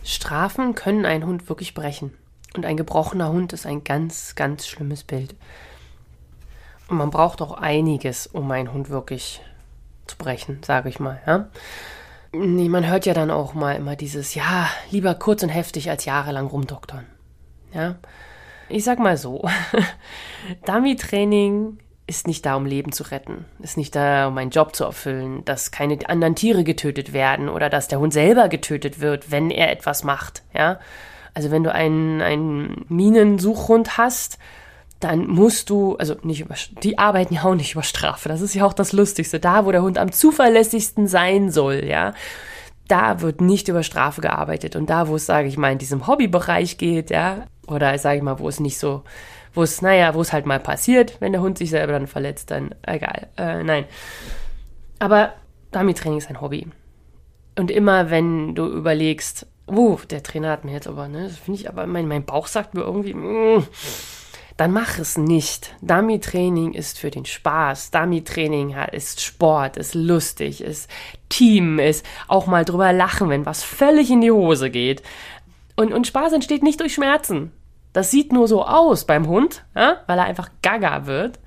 Strafen 0.04 0.76
können 0.76 1.06
einen 1.06 1.26
Hund 1.26 1.48
wirklich 1.48 1.74
brechen. 1.74 2.12
Und 2.58 2.66
ein 2.66 2.76
gebrochener 2.76 3.32
Hund 3.32 3.54
ist 3.54 3.68
ein 3.68 3.84
ganz, 3.84 4.34
ganz 4.34 4.66
schlimmes 4.66 5.04
Bild. 5.04 5.36
Und 6.90 6.98
man 6.98 7.12
braucht 7.12 7.40
auch 7.44 7.52
einiges, 7.52 8.26
um 8.26 8.50
einen 8.50 8.74
Hund 8.74 8.90
wirklich 8.90 9.42
zu 10.08 10.18
brechen, 10.18 10.64
sage 10.64 10.90
ich 10.90 11.00
mal. 11.00 11.22
Ja? 11.28 11.50
Nee, 12.32 12.68
man 12.68 12.88
hört 12.88 13.06
ja 13.06 13.14
dann 13.14 13.30
auch 13.30 13.54
mal 13.54 13.76
immer 13.76 13.96
dieses, 13.96 14.34
ja, 14.34 14.68
lieber 14.90 15.14
kurz 15.14 15.44
und 15.44 15.50
heftig 15.50 15.92
als 15.92 16.06
jahrelang 16.06 16.48
rumdoktern. 16.48 17.06
Ja, 17.74 17.96
ich 18.70 18.84
sag 18.84 18.98
mal 18.98 19.18
so, 19.18 19.48
Dummy-Training 20.66 21.78
ist 22.08 22.26
nicht 22.26 22.44
da, 22.44 22.56
um 22.56 22.66
Leben 22.66 22.92
zu 22.92 23.04
retten, 23.04 23.46
ist 23.60 23.78
nicht 23.78 23.96
da, 23.96 24.30
um 24.30 24.38
einen 24.38 24.50
Job 24.50 24.76
zu 24.76 24.86
erfüllen, 24.86 25.46
dass 25.46 25.70
keine 25.70 26.00
anderen 26.10 26.36
Tiere 26.36 26.64
getötet 26.64 27.14
werden 27.14 27.50
oder 27.50 27.70
dass 27.70 27.88
der 27.88 28.00
Hund 28.00 28.14
selber 28.14 28.50
getötet 28.50 29.00
wird, 29.00 29.30
wenn 29.30 29.52
er 29.52 29.72
etwas 29.72 30.04
macht. 30.04 30.42
Ja, 30.54 30.80
also 31.38 31.52
wenn 31.52 31.64
du 31.64 31.72
einen, 31.72 32.20
einen 32.20 32.86
Minensuchhund 32.90 34.00
hast, 34.00 34.40
dann 35.00 35.28
musst 35.28 35.70
du, 35.70 35.96
also 35.98 36.16
nicht 36.24 36.42
über, 36.42 36.56
die 36.82 36.98
arbeiten 36.98 37.36
ja 37.36 37.44
auch 37.44 37.54
nicht 37.54 37.74
über 37.74 37.84
Strafe. 37.84 38.28
Das 38.28 38.42
ist 38.42 38.56
ja 38.56 38.66
auch 38.66 38.74
das 38.74 38.92
Lustigste. 38.92 39.40
Da, 39.40 39.64
wo 39.64 39.72
der 39.72 39.84
Hund 39.84 40.00
am 40.00 40.12
zuverlässigsten 40.12 41.06
sein 41.06 41.52
soll, 41.52 41.86
ja, 41.86 42.16
da 42.88 43.22
wird 43.22 43.40
nicht 43.40 43.68
über 43.68 43.84
Strafe 43.84 44.20
gearbeitet. 44.22 44.76
Und 44.76 44.90
da, 44.90 45.08
wo 45.10 45.16
es, 45.16 45.28
sage 45.28 45.48
ich 45.48 45.60
mal, 45.60 45.72
in 45.72 45.78
diesem 45.78 46.08
Hobbybereich 46.08 46.80
geht, 46.80 47.12
ja, 47.12 47.46
oder 47.68 47.96
sage 48.00 48.18
ich 48.18 48.24
mal, 48.24 48.40
wo 48.40 48.50
es 48.50 48.60
nicht 48.60 48.80
so, 48.80 49.04
wo 49.54 49.62
es, 49.62 49.84
naja, 49.84 50.16
wo 50.16 50.22
es 50.22 50.34
halt 50.34 50.48
mal 50.48 50.60
passiert, 50.60 51.18
wenn 51.22 51.34
der 51.34 51.42
Hund 51.42 51.60
sich 51.60 51.70
selber 51.70 51.94
dann 51.94 52.08
verletzt, 52.08 52.50
dann 52.50 52.74
egal. 52.82 53.28
Äh, 53.38 53.62
nein. 53.62 53.86
Aber 54.98 55.34
Dummy-Training 55.72 56.18
ist 56.18 56.32
ein 56.32 56.42
Hobby. 56.42 56.66
Und 57.60 57.70
immer, 57.70 58.10
wenn 58.10 58.56
du 58.56 58.66
überlegst, 58.66 59.46
Uh, 59.68 59.98
der 60.10 60.24
Trainer 60.24 60.52
hat 60.52 60.64
mir 60.64 60.72
jetzt 60.72 60.88
aber, 60.88 61.08
ne, 61.08 61.24
das 61.24 61.38
finde 61.38 61.60
ich 61.60 61.70
aber, 61.70 61.86
mein, 61.88 62.08
mein 62.08 62.24
Bauch 62.24 62.48
sagt 62.48 62.74
mir 62.74 62.82
irgendwie, 62.82 63.14
mm, 63.14 63.68
dann 64.58 64.72
mach 64.72 64.98
es 64.98 65.18
nicht. 65.18 65.76
Dummy-Training 65.82 66.74
ist 66.74 66.98
für 66.98 67.12
den 67.12 67.26
Spaß. 67.26 67.92
Dummy-Training 67.92 68.76
ist 68.92 69.22
Sport, 69.22 69.78
ist 69.78 69.94
lustig, 69.94 70.62
ist 70.62 70.90
Team, 71.30 71.78
ist 71.78 72.06
auch 72.28 72.48
mal 72.48 72.66
drüber 72.66 72.92
lachen, 72.92 73.30
wenn 73.30 73.46
was 73.46 73.64
völlig 73.64 74.10
in 74.10 74.22
die 74.22 74.32
Hose 74.32 74.72
geht. 74.72 75.04
Und, 75.76 75.94
und 75.94 76.08
Spaß 76.08 76.34
entsteht 76.34 76.64
nicht 76.64 76.80
durch 76.80 76.96
Schmerzen. 76.96 77.52
Das 77.94 78.10
sieht 78.10 78.32
nur 78.32 78.48
so 78.48 78.66
aus 78.66 79.06
beim 79.06 79.28
Hund, 79.28 79.64
ja? 79.76 80.02
weil 80.08 80.18
er 80.18 80.26
einfach 80.26 80.50
gaga 80.64 81.06
wird. 81.06 81.40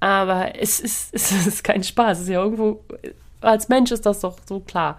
Aber 0.00 0.56
es 0.56 0.78
ist, 0.78 1.10
es 1.14 1.32
ist 1.32 1.64
kein 1.64 1.82
Spaß. 1.82 2.18
Es 2.18 2.24
ist 2.24 2.30
ja 2.30 2.42
irgendwo, 2.42 2.84
als 3.40 3.70
Mensch 3.70 3.92
ist 3.92 4.04
das 4.04 4.20
doch 4.20 4.36
so 4.46 4.60
klar. 4.60 4.98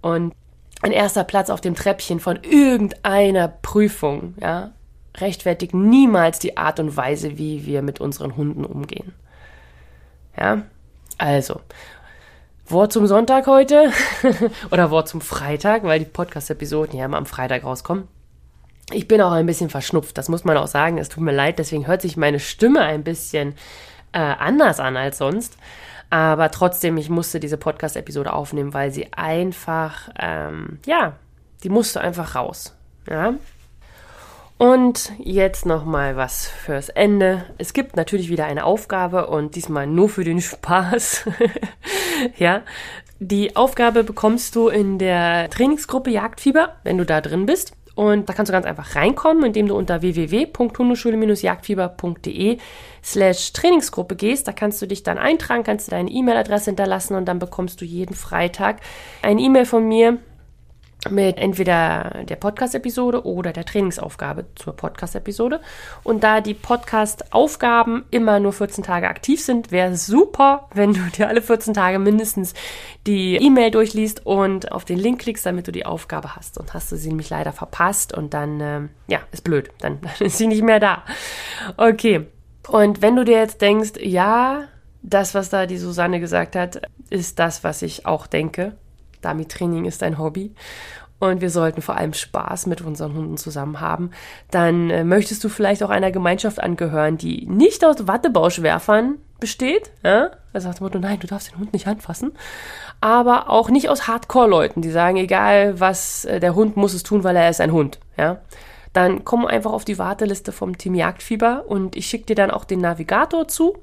Und 0.00 0.34
ein 0.82 0.92
erster 0.92 1.24
Platz 1.24 1.50
auf 1.50 1.60
dem 1.60 1.74
Treppchen 1.74 2.20
von 2.20 2.38
irgendeiner 2.42 3.48
Prüfung, 3.48 4.34
ja, 4.40 4.70
rechtfertigt 5.16 5.74
niemals 5.74 6.38
die 6.38 6.56
Art 6.56 6.80
und 6.80 6.96
Weise, 6.96 7.38
wie 7.38 7.66
wir 7.66 7.82
mit 7.82 8.00
unseren 8.00 8.36
Hunden 8.36 8.64
umgehen. 8.64 9.12
Ja, 10.38 10.62
also, 11.18 11.60
Wort 12.66 12.92
zum 12.92 13.06
Sonntag 13.06 13.46
heute 13.46 13.92
oder 14.70 14.90
Wort 14.90 15.08
zum 15.08 15.20
Freitag, 15.20 15.82
weil 15.82 15.98
die 15.98 16.04
Podcast-Episoden 16.04 16.98
ja 16.98 17.04
immer 17.04 17.18
am 17.18 17.26
Freitag 17.26 17.64
rauskommen. 17.64 18.08
Ich 18.92 19.06
bin 19.06 19.20
auch 19.20 19.32
ein 19.32 19.46
bisschen 19.46 19.70
verschnupft, 19.70 20.16
das 20.18 20.28
muss 20.28 20.44
man 20.44 20.56
auch 20.56 20.66
sagen. 20.66 20.98
Es 20.98 21.08
tut 21.08 21.22
mir 21.22 21.32
leid, 21.32 21.58
deswegen 21.58 21.86
hört 21.86 22.02
sich 22.02 22.16
meine 22.16 22.40
Stimme 22.40 22.80
ein 22.80 23.04
bisschen 23.04 23.54
äh, 24.12 24.18
anders 24.18 24.80
an 24.80 24.96
als 24.96 25.18
sonst. 25.18 25.56
Aber 26.10 26.50
trotzdem, 26.50 26.96
ich 26.96 27.08
musste 27.08 27.38
diese 27.38 27.56
Podcast-Episode 27.56 28.32
aufnehmen, 28.32 28.74
weil 28.74 28.90
sie 28.90 29.12
einfach, 29.12 30.10
ähm, 30.18 30.80
ja, 30.84 31.14
die 31.62 31.68
musste 31.68 32.00
einfach 32.00 32.34
raus. 32.34 32.76
Ja. 33.08 33.34
Und 34.58 35.12
jetzt 35.18 35.64
nochmal 35.64 36.16
was 36.16 36.46
fürs 36.46 36.90
Ende. 36.90 37.46
Es 37.56 37.72
gibt 37.72 37.96
natürlich 37.96 38.28
wieder 38.28 38.44
eine 38.44 38.64
Aufgabe 38.64 39.28
und 39.28 39.54
diesmal 39.54 39.86
nur 39.86 40.08
für 40.08 40.24
den 40.24 40.40
Spaß. 40.42 41.26
ja. 42.36 42.62
Die 43.20 43.54
Aufgabe 43.54 44.02
bekommst 44.02 44.56
du 44.56 44.68
in 44.68 44.98
der 44.98 45.48
Trainingsgruppe 45.50 46.10
Jagdfieber, 46.10 46.76
wenn 46.84 46.98
du 46.98 47.06
da 47.06 47.20
drin 47.20 47.46
bist. 47.46 47.72
Und 47.94 48.28
da 48.28 48.32
kannst 48.32 48.50
du 48.50 48.52
ganz 48.52 48.66
einfach 48.66 48.94
reinkommen, 48.94 49.44
indem 49.44 49.68
du 49.68 49.76
unter 49.76 50.02
www.hundeschule-jagdfieber.de 50.02 52.58
slash 53.02 53.52
Trainingsgruppe 53.52 54.16
gehst. 54.16 54.48
Da 54.48 54.52
kannst 54.52 54.80
du 54.80 54.86
dich 54.86 55.02
dann 55.02 55.18
eintragen, 55.18 55.64
kannst 55.64 55.88
du 55.88 55.90
deine 55.90 56.10
E-Mail-Adresse 56.10 56.66
hinterlassen 56.66 57.16
und 57.16 57.26
dann 57.26 57.38
bekommst 57.38 57.80
du 57.80 57.84
jeden 57.84 58.14
Freitag 58.14 58.80
eine 59.22 59.40
E-Mail 59.40 59.66
von 59.66 59.86
mir 59.86 60.18
mit 61.08 61.38
entweder 61.38 62.24
der 62.24 62.36
Podcast-Episode 62.36 63.24
oder 63.24 63.52
der 63.52 63.64
Trainingsaufgabe 63.64 64.46
zur 64.54 64.76
Podcast-Episode. 64.76 65.60
Und 66.02 66.22
da 66.22 66.40
die 66.40 66.54
Podcast-Aufgaben 66.54 68.04
immer 68.10 68.38
nur 68.38 68.52
14 68.52 68.84
Tage 68.84 69.08
aktiv 69.08 69.42
sind, 69.42 69.70
wäre 69.70 69.96
super, 69.96 70.68
wenn 70.74 70.92
du 70.92 71.00
dir 71.16 71.28
alle 71.28 71.40
14 71.40 71.72
Tage 71.72 71.98
mindestens 71.98 72.52
die 73.06 73.36
E-Mail 73.36 73.70
durchliest 73.70 74.26
und 74.26 74.72
auf 74.72 74.84
den 74.84 74.98
Link 74.98 75.22
klickst, 75.22 75.46
damit 75.46 75.66
du 75.66 75.72
die 75.72 75.86
Aufgabe 75.86 76.36
hast. 76.36 76.58
Und 76.58 76.74
hast 76.74 76.92
du 76.92 76.96
sie 76.96 77.08
nämlich 77.08 77.30
leider 77.30 77.52
verpasst 77.52 78.12
und 78.12 78.34
dann, 78.34 78.60
ähm, 78.60 78.88
ja, 79.06 79.20
ist 79.32 79.44
blöd. 79.44 79.70
Dann, 79.78 80.00
dann 80.02 80.12
ist 80.26 80.36
sie 80.36 80.46
nicht 80.46 80.62
mehr 80.62 80.80
da. 80.80 81.04
Okay. 81.78 82.26
Und 82.68 83.00
wenn 83.00 83.16
du 83.16 83.24
dir 83.24 83.38
jetzt 83.38 83.62
denkst, 83.62 83.92
ja, 84.02 84.64
das, 85.02 85.34
was 85.34 85.48
da 85.48 85.64
die 85.64 85.78
Susanne 85.78 86.20
gesagt 86.20 86.56
hat, 86.56 86.82
ist 87.08 87.38
das, 87.38 87.64
was 87.64 87.80
ich 87.80 88.04
auch 88.04 88.26
denke 88.26 88.74
Dummy-Training 89.20 89.84
ist 89.84 90.02
ein 90.02 90.18
Hobby 90.18 90.54
und 91.20 91.42
wir 91.42 91.50
sollten 91.50 91.82
vor 91.82 91.96
allem 91.96 92.14
Spaß 92.14 92.66
mit 92.66 92.80
unseren 92.80 93.14
Hunden 93.14 93.36
zusammen 93.36 93.80
haben, 93.80 94.10
dann 94.50 94.90
äh, 94.90 95.04
möchtest 95.04 95.44
du 95.44 95.48
vielleicht 95.48 95.82
auch 95.82 95.90
einer 95.90 96.10
Gemeinschaft 96.10 96.60
angehören, 96.60 97.18
die 97.18 97.46
nicht 97.46 97.84
aus 97.84 98.08
Wattebauschwerfern 98.08 99.18
besteht. 99.38 99.90
Ja? 100.02 100.30
Also 100.52 100.68
sagt 100.68 100.80
Motto, 100.80 100.98
nein, 100.98 101.20
du 101.20 101.26
darfst 101.26 101.52
den 101.52 101.58
Hund 101.58 101.72
nicht 101.74 101.86
anfassen. 101.86 102.32
Aber 103.02 103.50
auch 103.50 103.68
nicht 103.68 103.90
aus 103.90 104.08
Hardcore-Leuten, 104.08 104.80
die 104.80 104.90
sagen, 104.90 105.18
egal 105.18 105.78
was, 105.78 106.24
äh, 106.24 106.40
der 106.40 106.54
Hund 106.54 106.76
muss 106.76 106.94
es 106.94 107.02
tun, 107.02 107.22
weil 107.22 107.36
er 107.36 107.50
ist 107.50 107.60
ein 107.60 107.72
Hund. 107.72 108.00
Ja? 108.16 108.40
Dann 108.94 109.24
komm 109.24 109.44
einfach 109.44 109.72
auf 109.72 109.84
die 109.84 109.98
Warteliste 109.98 110.52
vom 110.52 110.78
Team 110.78 110.94
Jagdfieber 110.94 111.64
und 111.68 111.96
ich 111.96 112.06
schicke 112.06 112.26
dir 112.26 112.36
dann 112.36 112.50
auch 112.50 112.64
den 112.64 112.80
Navigator 112.80 113.46
zu. 113.46 113.76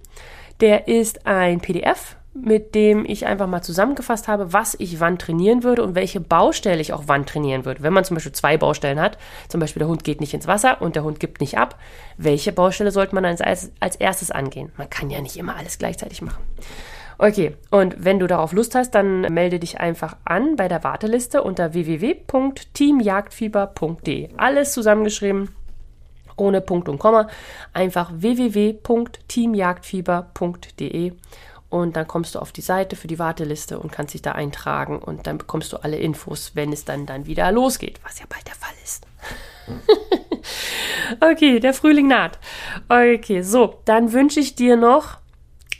Der 0.59 0.87
ist 0.87 1.27
ein 1.27 1.61
PDF 1.61 2.16
mit 2.43 2.75
dem 2.75 3.05
ich 3.05 3.25
einfach 3.25 3.47
mal 3.47 3.61
zusammengefasst 3.61 4.27
habe, 4.27 4.53
was 4.53 4.75
ich 4.79 4.99
wann 4.99 5.17
trainieren 5.17 5.63
würde 5.63 5.83
und 5.83 5.95
welche 5.95 6.19
Baustelle 6.19 6.81
ich 6.81 6.93
auch 6.93 7.03
wann 7.07 7.25
trainieren 7.25 7.65
würde. 7.65 7.83
Wenn 7.83 7.93
man 7.93 8.03
zum 8.03 8.15
Beispiel 8.15 8.33
zwei 8.33 8.57
Baustellen 8.57 8.99
hat, 8.99 9.17
zum 9.49 9.59
Beispiel 9.59 9.79
der 9.79 9.87
Hund 9.87 10.03
geht 10.03 10.21
nicht 10.21 10.33
ins 10.33 10.47
Wasser 10.47 10.81
und 10.81 10.95
der 10.95 11.03
Hund 11.03 11.19
gibt 11.19 11.41
nicht 11.41 11.57
ab, 11.57 11.79
welche 12.17 12.51
Baustelle 12.51 12.91
sollte 12.91 13.15
man 13.15 13.25
als, 13.25 13.41
als 13.41 13.95
erstes 13.95 14.31
angehen? 14.31 14.71
Man 14.77 14.89
kann 14.89 15.09
ja 15.09 15.21
nicht 15.21 15.37
immer 15.37 15.55
alles 15.55 15.77
gleichzeitig 15.77 16.21
machen. 16.21 16.43
Okay, 17.19 17.55
und 17.71 17.95
wenn 17.97 18.19
du 18.19 18.27
darauf 18.27 18.53
Lust 18.53 18.75
hast, 18.75 18.91
dann 18.91 19.21
melde 19.21 19.57
dich 19.57 19.79
einfach 19.79 20.17
an 20.23 20.55
bei 20.55 20.67
der 20.67 20.83
Warteliste 20.83 21.41
unter 21.41 21.73
www.teamjagdfieber.de. 21.73 24.29
Alles 24.37 24.73
zusammengeschrieben, 24.73 25.49
ohne 26.35 26.61
Punkt 26.61 26.87
und 26.87 26.99
Komma. 26.99 27.27
Einfach 27.73 28.11
www.teamjagdfieber.de 28.13 31.13
und 31.69 31.95
dann 31.95 32.07
kommst 32.07 32.35
du 32.35 32.39
auf 32.39 32.51
die 32.51 32.61
Seite 32.61 32.95
für 32.95 33.07
die 33.07 33.19
Warteliste 33.19 33.79
und 33.79 33.91
kannst 33.91 34.13
dich 34.13 34.21
da 34.21 34.31
eintragen 34.31 34.99
und 34.99 35.27
dann 35.27 35.37
bekommst 35.37 35.73
du 35.73 35.77
alle 35.77 35.97
Infos, 35.97 36.51
wenn 36.53 36.71
es 36.71 36.85
dann, 36.85 37.05
dann 37.05 37.25
wieder 37.25 37.51
losgeht, 37.51 37.99
was 38.03 38.19
ja 38.19 38.25
bald 38.29 38.47
der 38.47 38.55
Fall 38.55 38.73
ist. 38.83 39.05
okay, 41.21 41.59
der 41.59 41.73
Frühling 41.73 42.07
naht. 42.07 42.39
Okay, 42.87 43.41
so, 43.41 43.81
dann 43.85 44.13
wünsche 44.13 44.39
ich 44.39 44.55
dir 44.55 44.77
noch 44.77 45.17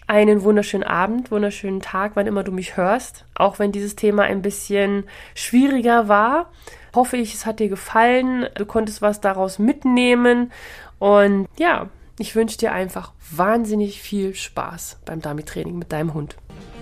einen 0.07 0.43
wunderschönen 0.43 0.85
Abend, 0.85 1.31
wunderschönen 1.31 1.81
Tag, 1.81 2.13
wann 2.15 2.27
immer 2.27 2.43
du 2.43 2.51
mich 2.51 2.77
hörst. 2.77 3.25
Auch 3.35 3.59
wenn 3.59 3.71
dieses 3.71 3.95
Thema 3.95 4.23
ein 4.23 4.41
bisschen 4.41 5.03
schwieriger 5.35 6.07
war, 6.07 6.49
hoffe 6.95 7.17
ich, 7.17 7.33
es 7.33 7.45
hat 7.45 7.59
dir 7.59 7.69
gefallen. 7.69 8.47
Du 8.55 8.65
konntest 8.65 9.01
was 9.01 9.19
daraus 9.19 9.59
mitnehmen. 9.59 10.51
Und 10.99 11.47
ja, 11.57 11.89
ich 12.19 12.35
wünsche 12.35 12.57
dir 12.57 12.71
einfach 12.71 13.13
wahnsinnig 13.31 14.01
viel 14.01 14.35
Spaß 14.35 14.97
beim 15.05 15.21
Dummy-Training 15.21 15.77
mit 15.77 15.91
deinem 15.91 16.13
Hund. 16.13 16.35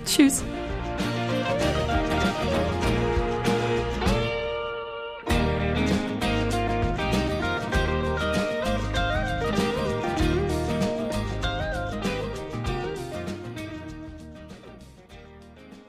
Tschüss! 0.04 0.42